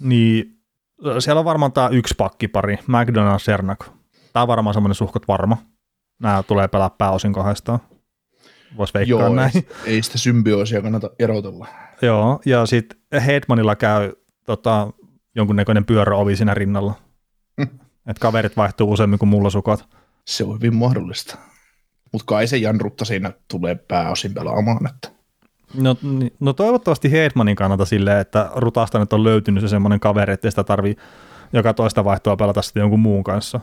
niin 0.00 0.58
siellä 1.18 1.38
on 1.38 1.44
varmaan 1.44 1.72
tämä 1.72 1.88
yksi 1.88 2.14
pakkipari, 2.18 2.78
McDonald 2.86 3.38
Sernak. 3.38 3.90
Tämä 4.32 4.42
on 4.42 4.48
varmaan 4.48 4.74
semmoinen 4.74 4.94
suhkot 4.94 5.28
varma. 5.28 5.56
Nämä 6.18 6.42
tulee 6.42 6.68
pelaa 6.68 6.90
pääosin 6.90 7.32
kahdestaan. 7.32 7.78
Voisi 8.76 8.94
veikkaa 8.94 9.20
Joo, 9.20 9.34
näin. 9.34 9.50
Ei, 9.54 9.66
ei 9.86 10.02
sitä 10.02 10.18
symbioosia 10.18 10.82
kannata 10.82 11.10
erotella. 11.18 11.66
Joo, 12.02 12.40
ja 12.44 12.66
sitten 12.66 12.98
Hedmanilla 13.26 13.76
käy 13.76 14.12
tota, 14.46 14.92
jonkunnäköinen 15.34 15.84
pyöröovi 15.84 16.36
siinä 16.36 16.54
rinnalla. 16.54 16.94
Hm. 17.60 17.76
että 18.06 18.20
kaverit 18.20 18.56
vaihtuu 18.56 18.92
useammin 18.92 19.18
kuin 19.18 19.28
mulla 19.28 19.50
sukot. 19.50 19.88
Se 20.24 20.44
on 20.44 20.54
hyvin 20.54 20.74
mahdollista. 20.74 21.38
Mutta 22.12 22.26
kai 22.26 22.46
se 22.46 22.56
Jan 22.56 22.80
Rutta 22.80 23.04
siinä 23.04 23.32
tulee 23.50 23.74
pääosin 23.74 24.34
pelaamaan. 24.34 24.86
Että. 24.86 25.08
No, 25.74 25.96
no 26.40 26.52
toivottavasti 26.52 27.10
Hedmanin 27.10 27.56
kannalta 27.56 27.84
silleen, 27.84 28.18
että 28.18 28.50
Rutasta 28.54 28.98
nyt 28.98 29.12
on 29.12 29.24
löytynyt 29.24 29.60
se 29.60 29.68
semmoinen 29.68 30.00
kaveri, 30.00 30.32
että 30.32 30.50
sitä 30.50 30.64
tarvii 30.64 30.96
joka 31.52 31.74
toista 31.74 32.04
vaihtoa 32.04 32.36
pelata 32.36 32.62
sitten 32.62 32.80
jonkun 32.80 33.00
muun 33.00 33.24
kanssa. 33.24 33.60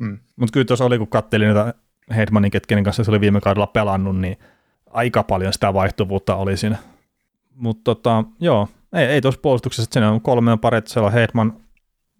Mm. 0.00 0.18
Mutta 0.36 0.52
kyllä 0.52 0.64
tuossa 0.64 0.84
oli, 0.84 0.98
kun 0.98 1.08
katselin 1.08 1.48
niitä 1.48 1.74
Hedmanin, 2.16 2.50
ketken 2.50 2.84
kanssa 2.84 3.04
se 3.04 3.10
oli 3.10 3.20
viime 3.20 3.40
kaudella 3.40 3.66
pelannut, 3.66 4.18
niin 4.18 4.38
aika 4.90 5.22
paljon 5.22 5.52
sitä 5.52 5.74
vaihtuvuutta 5.74 6.36
oli 6.36 6.56
siinä. 6.56 6.76
Mutta 7.54 7.82
tota, 7.84 8.24
joo, 8.40 8.68
ei, 8.96 9.06
ei 9.06 9.20
tuossa 9.20 9.40
puolustuksessa, 9.40 9.92
siinä 9.92 10.10
on 10.10 10.20
kolme 10.20 10.56
parit, 10.56 10.86
siellä 10.86 11.06
on 11.06 11.12
Hedman, 11.12 11.56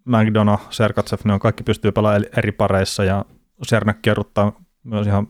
McDonough, 0.05 0.63
Sergatsev, 0.69 1.19
ne 1.23 1.33
on 1.33 1.39
kaikki 1.39 1.63
pystyy 1.63 1.91
pelaamaan 1.91 2.25
eri 2.37 2.51
pareissa 2.51 3.03
ja 3.03 3.25
Sernak 3.63 4.01
kerrottaa 4.01 4.51
myös 4.83 5.07
ihan 5.07 5.27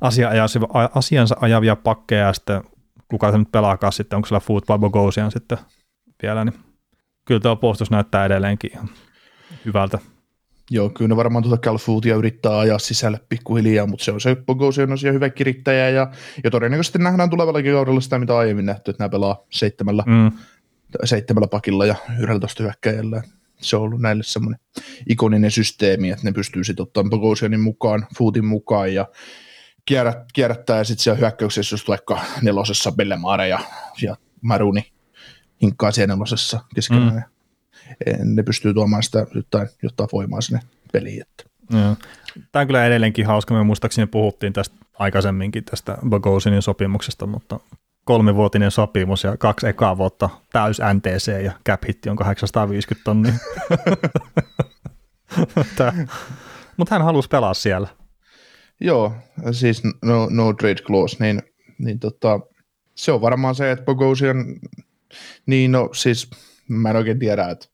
asia, 0.00 0.30
asiansa 0.94 1.36
ajavia 1.40 1.76
pakkeja 1.76 2.26
ja 2.26 2.32
sitten 2.32 2.62
kuka 3.08 3.32
se 3.32 3.38
nyt 3.38 3.52
pelaakaan 3.52 3.92
sitten, 3.92 4.16
onko 4.16 4.28
siellä 4.28 4.40
Football 4.40 4.78
Bogosian 4.78 5.30
sitten 5.30 5.58
vielä, 6.22 6.44
niin 6.44 6.54
kyllä 7.24 7.40
tuo 7.40 7.56
puolustus 7.56 7.90
näyttää 7.90 8.26
edelleenkin 8.26 8.70
ihan 8.72 8.88
hyvältä. 9.64 9.98
Joo, 10.70 10.88
kyllä 10.88 11.08
ne 11.08 11.16
varmaan 11.16 11.44
tuota 11.44 11.60
Calfootia 11.60 12.16
yrittää 12.16 12.58
ajaa 12.58 12.78
sisälle 12.78 13.20
pikkuhiljaa, 13.28 13.86
mutta 13.86 14.04
se 14.04 14.12
on 14.12 14.20
se 14.20 14.36
Bogosian 14.36 14.92
on 14.92 14.98
hyvä 15.12 15.30
kirittäjä 15.30 15.90
ja, 15.90 16.10
ja 16.44 16.50
todennäköisesti 16.50 16.98
nähdään 16.98 17.30
tulevallakin 17.30 17.72
kaudella 17.72 18.00
sitä, 18.00 18.18
mitä 18.18 18.36
aiemmin 18.36 18.66
nähty, 18.66 18.90
että 18.90 19.02
nämä 19.02 19.08
pelaa 19.08 19.44
seitsemällä, 19.50 20.04
mm. 20.06 20.32
Seitsemällä 21.04 21.48
pakilla 21.48 21.86
ja 21.86 21.94
11 22.18 22.62
hyökkäjällä. 22.62 23.22
Se 23.56 23.76
on 23.76 23.82
ollut 23.82 24.00
näille 24.00 24.22
semmoinen 24.22 24.60
ikoninen 25.08 25.50
systeemi, 25.50 26.10
että 26.10 26.24
ne 26.24 26.32
pystyy 26.32 26.64
sitten 26.64 26.82
ottamaan 26.82 27.10
Bogosianin 27.10 27.60
mukaan, 27.60 28.06
Footin 28.18 28.44
mukaan 28.44 28.94
ja 28.94 29.08
kierrät, 29.84 30.18
kierrättää 30.32 30.78
ja 30.78 30.84
sitten 30.84 31.02
siellä 31.04 31.18
hyökkäyksessä 31.18 31.74
just 31.74 31.88
vaikka 31.88 32.20
nelosessa 32.42 32.92
Bellemaare 32.92 33.48
ja, 33.48 33.58
ja 34.02 34.16
Maruni 34.40 34.92
hinkkaa 35.62 35.92
siellä 35.92 36.14
nelosessa 36.14 36.60
keskenään. 36.74 37.24
Mm. 38.06 38.34
Ne 38.34 38.42
pystyy 38.42 38.74
tuomaan 38.74 39.02
sitä 39.02 39.26
jotain, 39.34 39.68
jotain 39.82 40.08
voimaa 40.12 40.40
sinne 40.40 40.60
peliin. 40.92 41.22
Että. 41.22 41.44
Tämä 42.52 42.60
on 42.60 42.66
kyllä 42.66 42.86
edelleenkin 42.86 43.26
hauska. 43.26 43.54
Me 43.54 43.64
muistaakseni 43.64 44.06
puhuttiin 44.06 44.52
tästä 44.52 44.76
aikaisemminkin 44.98 45.64
tästä 45.64 45.98
Bogosinin 46.08 46.62
sopimuksesta, 46.62 47.26
mutta 47.26 47.60
kolmivuotinen 48.04 48.70
sopimus 48.70 49.24
ja 49.24 49.36
kaksi 49.36 49.66
ekaa 49.66 49.98
vuotta 49.98 50.30
täys 50.52 50.78
NTC 50.94 51.42
ja 51.44 51.52
cap 51.68 51.82
hitti 51.88 52.10
on 52.10 52.16
850 52.16 53.04
tonnia. 53.04 53.32
mutta 56.76 56.94
hän 56.94 57.04
halusi 57.04 57.28
pelaa 57.28 57.54
siellä. 57.54 57.88
Joo, 58.80 59.12
siis 59.52 59.82
no, 60.02 60.28
no 60.30 60.52
trade 60.52 60.82
clause, 60.82 61.16
niin, 61.20 61.42
niin 61.78 61.98
tota, 61.98 62.40
se 62.94 63.12
on 63.12 63.20
varmaan 63.20 63.54
se, 63.54 63.70
että 63.70 63.84
Bogosian, 63.84 64.44
niin 65.46 65.72
no 65.72 65.88
siis 65.92 66.30
mä 66.68 66.90
en 66.90 66.96
oikein 66.96 67.18
tiedä, 67.18 67.48
että 67.48 67.66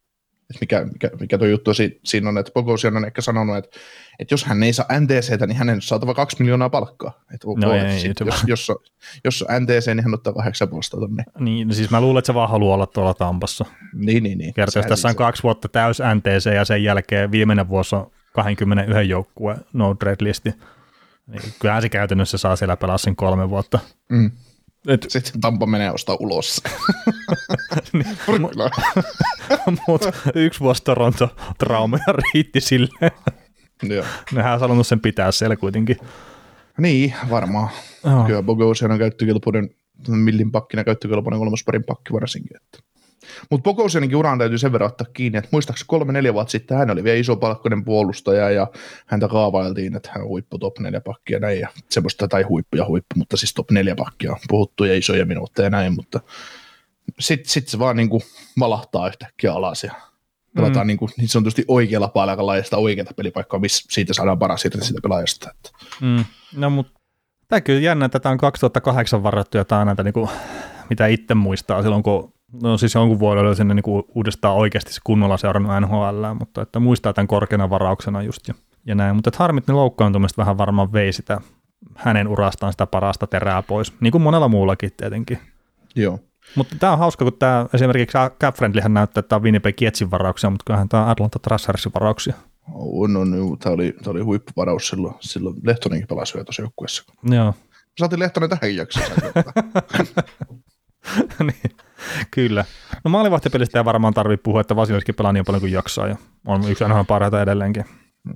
mikä, 0.60 0.84
mikä, 0.84 1.10
mikä 1.20 1.38
tuo 1.38 1.46
juttu 1.46 1.70
siinä 2.04 2.28
on, 2.28 2.38
että 2.38 2.52
Bogosian 2.52 2.96
on 2.96 3.04
ehkä 3.04 3.20
sanonut, 3.20 3.56
että, 3.56 3.78
että 4.18 4.34
jos 4.34 4.44
hän 4.44 4.62
ei 4.62 4.72
saa 4.72 4.86
NTCtä, 5.00 5.46
niin 5.46 5.56
hänen 5.56 5.74
on 5.74 5.82
saatava 5.82 6.14
kaksi 6.14 6.36
miljoonaa 6.38 6.70
palkkaa. 6.70 7.24
Että 7.34 7.46
no 7.56 7.72
ei, 7.72 8.00
sit, 8.00 8.20
jos, 8.20 8.44
jos, 8.46 8.70
on, 8.70 8.76
jos 9.24 9.42
on 9.42 9.62
NTC, 9.62 9.86
niin 9.86 10.04
hän 10.04 10.14
ottaa 10.14 10.32
kahdeksan 10.32 10.68
puolesta 10.68 10.96
tonne. 10.96 11.24
Niin, 11.38 11.68
no 11.68 11.74
siis 11.74 11.90
mä 11.90 12.00
luulen, 12.00 12.18
että 12.18 12.26
se 12.26 12.34
vaan 12.34 12.50
haluaa 12.50 12.74
olla 12.74 12.86
tuolla 12.86 13.14
Tampassa. 13.14 13.64
Niin, 13.94 14.22
niin, 14.22 14.38
niin. 14.38 14.54
Kertaa, 14.54 14.80
jos 14.80 14.86
tässä 14.86 15.08
on 15.08 15.16
kaksi 15.16 15.42
vuotta 15.42 15.68
täys 15.68 15.98
NTC 16.14 16.54
ja 16.54 16.64
sen 16.64 16.84
jälkeen 16.84 17.30
viimeinen 17.30 17.68
vuosi 17.68 17.96
on 17.96 18.10
21 18.32 19.08
joukkue 19.08 19.56
no 19.72 19.94
trade 19.94 20.24
listi, 20.24 20.54
niin 21.26 21.42
kyllähän 21.58 21.82
se 21.82 21.88
käytännössä 21.88 22.38
saa 22.38 22.56
siellä 22.56 22.76
pelaa 22.76 22.98
sen 22.98 23.16
kolme 23.16 23.50
vuotta. 23.50 23.78
Mm. 24.08 24.30
Et, 24.88 25.06
Sitten 25.08 25.40
Tampa 25.40 25.66
menee 25.66 25.90
ostaa 25.90 26.16
ulos. 26.20 26.62
niin, 27.92 28.18
Mutta 29.88 30.12
yksi 30.34 30.60
vuosi 30.60 30.82
Toronto 30.84 31.28
traumeja 31.58 32.04
riitti 32.06 32.60
silleen. 32.60 33.10
Joo. 33.82 34.04
Nehän 34.32 34.52
on 34.52 34.60
sanonut 34.60 34.86
sen 34.86 35.00
pitää 35.00 35.32
siellä 35.32 35.56
kuitenkin. 35.56 35.96
Niin, 36.78 37.14
varmaan. 37.30 37.68
Oh. 38.04 38.26
Kyllä 38.26 38.42
Bogosian 38.42 38.92
on 38.92 38.98
käyttökelpoinen, 38.98 39.70
millin 40.08 40.52
pakkina 40.52 40.84
käyttökelpoinen 40.84 41.38
kolmosparin 41.38 41.84
pakki 41.84 42.12
varsinkin. 42.12 42.56
Että. 42.56 42.78
Mutta 43.50 43.62
Pokosianinkin 43.62 44.16
uraan 44.16 44.38
täytyy 44.38 44.58
sen 44.58 44.72
verran 44.72 44.90
ottaa 44.90 45.06
kiinni, 45.12 45.38
että 45.38 45.48
muistaakseni 45.52 45.86
kolme-neljä 45.88 46.34
vuotta 46.34 46.50
sitten 46.50 46.78
hän 46.78 46.90
oli 46.90 47.04
vielä 47.04 47.18
iso 47.18 47.36
palkkoinen 47.36 47.84
puolustaja 47.84 48.50
ja 48.50 48.66
häntä 49.06 49.28
kaavailtiin, 49.28 49.96
että 49.96 50.10
hän 50.12 50.22
on 50.22 50.28
huippu 50.28 50.58
top 50.58 50.78
4 50.78 51.00
pakkia 51.00 51.38
näin 51.38 51.60
ja 51.60 51.68
semmoista, 51.90 52.28
tai 52.28 52.42
huippu 52.42 52.76
ja 52.76 52.86
huippu, 52.86 53.14
mutta 53.16 53.36
siis 53.36 53.54
top 53.54 53.70
4 53.70 53.94
pakkia 53.94 54.32
on 54.32 54.38
puhuttu 54.48 54.84
ja 54.84 54.96
isoja 54.96 55.26
minuutteja 55.26 55.66
ja 55.66 55.70
näin, 55.70 55.94
mutta 55.94 56.20
sitten 57.20 57.50
sit 57.50 57.68
se 57.68 57.78
vaan 57.78 57.96
niinku 57.96 58.22
malahtaa 58.56 59.08
yhtäkkiä 59.08 59.52
alas 59.52 59.84
ja 59.84 59.92
pelataan 60.56 60.86
mm. 60.86 60.88
niin, 60.88 60.98
kuin, 60.98 61.10
niin 61.16 61.28
sanotusti 61.28 61.64
oikealla 61.68 62.08
paikalla 62.08 62.56
ja 62.56 62.62
sitä 62.62 62.76
oikeaa 62.76 63.12
pelipaikkaa, 63.16 63.60
missä 63.60 63.86
siitä 63.90 64.14
saadaan 64.14 64.38
paras 64.38 64.64
irti 64.64 64.84
siitä 64.84 65.00
pelaajasta. 65.02 65.50
Että. 65.50 65.70
Mm. 66.00 66.24
No 66.56 66.70
mutta 66.70 67.00
tämä 67.48 67.60
kyllä 67.60 67.80
jännä, 67.80 68.04
että 68.04 68.20
tämä 68.20 68.30
on 68.30 68.38
2008 68.38 69.22
varattu 69.22 69.56
ja 69.56 69.64
tämä 69.64 69.80
on 69.80 69.86
näitä, 69.86 70.02
niin 70.02 70.14
kuin, 70.14 70.28
mitä 70.90 71.06
itse 71.06 71.34
muistaa 71.34 71.82
silloin, 71.82 72.02
kun 72.02 72.34
No 72.62 72.78
siis 72.78 72.94
jonkun 72.94 73.18
vuoden 73.18 73.46
oli 73.46 73.56
sinne 73.56 73.74
niin 73.74 73.82
kuin 73.82 74.04
uudestaan 74.14 74.56
oikeasti 74.56 74.92
se 74.92 75.00
kunnolla 75.04 75.36
seurannut 75.36 75.72
NHL, 75.80 76.24
mutta 76.38 76.62
että 76.62 76.80
muistaa 76.80 77.12
tämän 77.12 77.26
korkeana 77.26 77.70
varauksena 77.70 78.22
just 78.22 78.48
ja, 78.48 78.54
ja 78.86 78.94
näin. 78.94 79.16
Mutta 79.16 79.30
harmit 79.36 79.66
ne 79.66 79.74
loukkaantumista 79.74 80.42
vähän 80.42 80.58
varmaan 80.58 80.92
vei 80.92 81.12
sitä 81.12 81.40
hänen 81.94 82.28
urastaan 82.28 82.72
sitä 82.72 82.86
parasta 82.86 83.26
terää 83.26 83.62
pois, 83.62 83.92
niin 84.00 84.12
kuin 84.12 84.22
monella 84.22 84.48
muullakin 84.48 84.90
tietenkin. 84.96 85.38
Joo. 85.94 86.18
Mutta 86.54 86.76
tämä 86.80 86.92
on 86.92 86.98
hauska, 86.98 87.24
kun 87.24 87.38
tämä 87.38 87.66
esimerkiksi 87.74 88.18
Cap 88.40 88.56
Friendlyhän 88.56 88.94
näyttää, 88.94 89.20
että 89.20 89.28
tämä 89.28 89.36
on 89.36 89.42
Winnipeg 89.42 89.82
Jetsin 89.82 90.10
varauksia, 90.10 90.50
mutta 90.50 90.64
kyllähän 90.66 90.88
tämä 90.88 91.02
on 91.02 91.08
Atlanta 91.08 91.38
Trashersin 91.38 91.92
varauksia. 91.94 92.34
On, 92.74 93.16
on, 93.16 93.58
tämä 93.58 93.74
oli, 93.74 93.94
tämä 94.02 94.10
oli 94.10 94.20
huippuvaraus 94.20 94.88
silloin, 94.88 95.14
silloin 95.20 95.56
Lehtonenkin 95.62 96.08
pelasi 96.08 96.34
vielä 96.34 96.44
tuossa 96.44 96.62
joukkueessa. 96.62 97.12
Joo. 97.24 97.54
Saatiin 97.98 98.20
Lehtonen 98.20 98.50
tähän 98.50 98.76
jaksoon. 98.76 99.06
niin. 101.46 101.76
Kyllä. 102.30 102.64
No 103.04 103.10
maalivahtipelistä 103.10 103.78
ei 103.78 103.84
varmaan 103.84 104.14
tarvitse 104.14 104.42
puhua, 104.42 104.60
että 104.60 104.76
Vasilevski 104.76 105.12
pelaa 105.12 105.32
niin 105.32 105.44
paljon 105.44 105.60
kuin 105.60 105.72
jaksaa 105.72 106.08
ja 106.08 106.16
on 106.46 106.70
yksi 106.70 106.84
aina 106.84 107.04
parhaita 107.04 107.42
edelleenkin. 107.42 107.84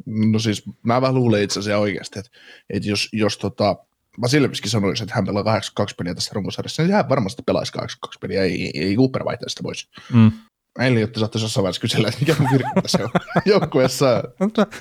No 0.06 0.38
siis 0.38 0.62
mä 0.82 1.00
vähän 1.00 1.14
luulen 1.14 1.42
itse 1.42 1.60
asiassa 1.60 1.78
oikeasti, 1.78 2.18
että, 2.18 2.30
että 2.70 2.88
jos, 2.88 3.08
jos 3.12 3.38
tota, 3.38 3.76
Vasilevski 4.22 4.68
sanoisi, 4.68 5.02
että 5.02 5.14
hän 5.14 5.24
pelaa 5.24 5.44
82 5.44 5.94
peliä 5.94 6.14
tässä 6.14 6.30
runkosarjassa, 6.34 6.82
niin 6.82 6.92
hän 6.92 7.08
varmasti 7.08 7.42
pelaisi 7.46 7.72
82 7.72 8.18
peliä, 8.18 8.42
ei, 8.42 8.70
ei 8.74 8.96
Cooper 8.96 9.24
vaihtaa 9.24 9.48
sitä 9.48 9.62
pois. 9.62 9.88
Mm. 10.12 10.32
Eli 10.78 11.00
jotta 11.00 11.20
saattaisi 11.20 11.44
jossain 11.44 11.62
vaiheessa 11.62 11.80
kysellä, 11.80 12.08
että 12.08 12.20
mikä 12.20 12.36
on 12.40 12.48
virkka 12.52 12.70
tässä 12.82 12.98
joukkueessa. 13.46 14.22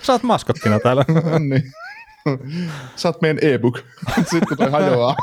Sä 0.02 0.14
oot 0.14 0.24
maskottina 0.24 0.80
täällä. 0.80 1.06
niin. 1.50 1.72
Sä 2.96 3.10
oot 3.10 3.22
meidän 3.22 3.40
e-book. 3.42 3.80
Sitten 4.18 4.48
kun 4.48 4.58
toi 4.58 4.72
hajoaa. 4.72 5.16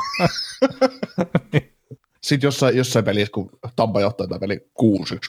niin. 1.53 1.80
Sitten 2.21 2.47
jossain, 2.47 2.77
jossain 2.77 3.05
pelissä, 3.05 3.31
kun 3.31 3.49
Tampa 3.75 4.01
johtaa 4.01 4.27
tämä 4.27 4.39
peli 4.39 4.57
6-1 4.57 4.63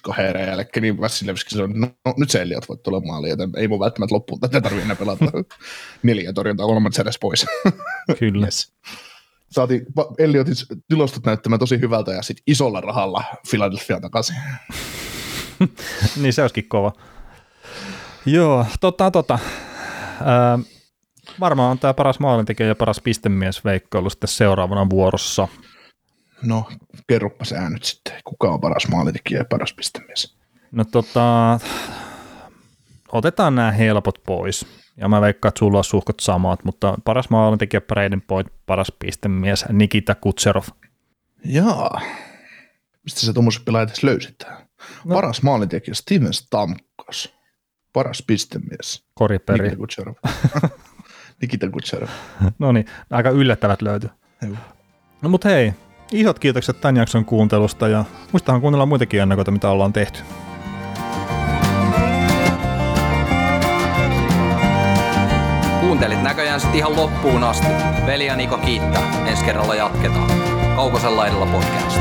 kahden 0.03 0.49
jälkeen, 0.49 0.83
niin 0.83 1.01
Vassilevski 1.01 1.51
sanoi, 1.51 1.69
no, 1.69 1.89
no 2.07 2.15
nyt 2.17 2.31
se 2.31 2.43
Eliot 2.43 2.69
voi 2.69 2.77
tulla 2.77 3.01
maaliin, 3.01 3.31
joten 3.31 3.51
ei 3.57 3.69
mun 3.69 3.81
välttämättä 3.81 4.15
loppuun 4.15 4.41
tätä 4.41 4.61
tarvitse 4.61 4.85
enää 4.85 4.97
pelata. 4.97 5.25
Neljä 6.03 6.33
torjuntaa 6.33 6.67
kolmat 6.67 6.99
edes 6.99 7.19
pois. 7.19 7.47
Kyllä. 8.19 8.47
yes. 8.47 8.73
Saatiin 9.51 9.87
Eliotin 10.19 10.55
tilostot 10.89 11.27
näyttämään 11.27 11.59
tosi 11.59 11.81
hyvältä 11.81 12.13
ja 12.13 12.23
sitten 12.23 12.43
isolla 12.47 12.81
rahalla 12.81 13.25
Philadelphia 13.51 14.01
takaisin. 14.01 14.37
niin 16.23 16.33
se 16.33 16.43
olisikin 16.43 16.69
kova. 16.69 16.93
Joo, 18.27 18.67
tota, 18.81 19.11
tota. 19.11 19.39
Öö, 20.21 20.65
varmaan 21.41 21.71
on 21.71 21.79
tämä 21.79 21.95
paras 21.95 22.21
maalintekijä 22.21 22.67
ja 22.67 22.75
paras 22.75 23.01
pistemies 23.01 23.65
veikkailu 23.65 24.11
sitten 24.11 24.29
seuraavana 24.29 24.91
vuorossa. 24.91 25.49
No, 26.43 26.69
kerropa 27.07 27.45
sä 27.45 27.71
nyt 27.71 27.85
sitten, 27.85 28.15
kuka 28.25 28.49
on 28.49 28.61
paras 28.61 28.89
maalintekijä 28.89 29.41
ja 29.41 29.45
paras 29.45 29.73
pistemies? 29.75 30.37
No 30.73 30.85
tota, 30.85 31.61
otetaan 33.13 33.55
nämä 33.55 33.73
helpot 33.73 34.23
pois. 34.27 34.67
Ja 34.97 35.09
mä 35.09 35.21
veikkaan, 35.21 35.51
että 35.51 35.59
sulla 35.59 35.79
on 35.79 35.85
suhkot 35.85 36.21
samat, 36.21 36.65
mutta 36.65 36.99
paras 37.05 37.31
maalintekijä 37.31 37.81
Braden 37.81 38.23
Point, 38.23 38.53
paras 38.67 38.93
pistemies 38.99 39.65
Nikita 39.73 40.15
Kutserov. 40.15 40.65
Jaa. 41.45 42.01
Mistä 43.03 43.21
se 43.21 43.33
tuommoiset 43.33 43.65
pelaajat 43.65 43.89
edes 43.89 44.03
löysit? 44.03 44.37
No. 45.05 45.15
Paras 45.15 45.43
maalintekijä 45.43 45.95
Steven 45.95 46.33
Stamkos. 46.33 47.35
Paras 47.93 48.23
pistemies. 48.27 49.05
Koriperi. 49.15 49.59
Nikita 49.59 49.77
Kutserov. 49.77 50.15
Nikita 51.41 51.71
Kutserov. 51.71 52.09
no 52.59 52.73
niin, 52.73 52.87
aika 53.11 53.31
yllättävät 53.31 53.83
löytyy. 53.83 54.11
No 55.23 55.29
mut 55.29 55.45
hei, 55.45 55.73
Isot 56.13 56.39
kiitokset 56.39 56.81
tämän 56.81 56.97
jakson 56.97 57.25
kuuntelusta 57.25 57.89
ja 57.89 58.05
muistahan 58.33 58.61
kuunnella 58.61 58.87
muitakin 58.87 59.21
ennakoita, 59.21 59.51
mitä 59.51 59.71
ollaan 59.71 59.93
tehty. 59.93 60.21
Kuuntelit 65.81 66.23
näköjään 66.23 66.61
sitten 66.61 66.79
ihan 66.79 66.97
loppuun 66.97 67.45
asti. 67.45 67.67
Veli 68.07 68.27
ja 68.27 68.37
Niko 68.37 68.59
kiittää. 68.59 69.27
Ensi 69.27 69.45
kerralla 69.45 69.75
jatketaan. 69.75 70.31
Kaukosella 70.77 71.27
edellä 71.27 71.47
podcast. 71.47 72.01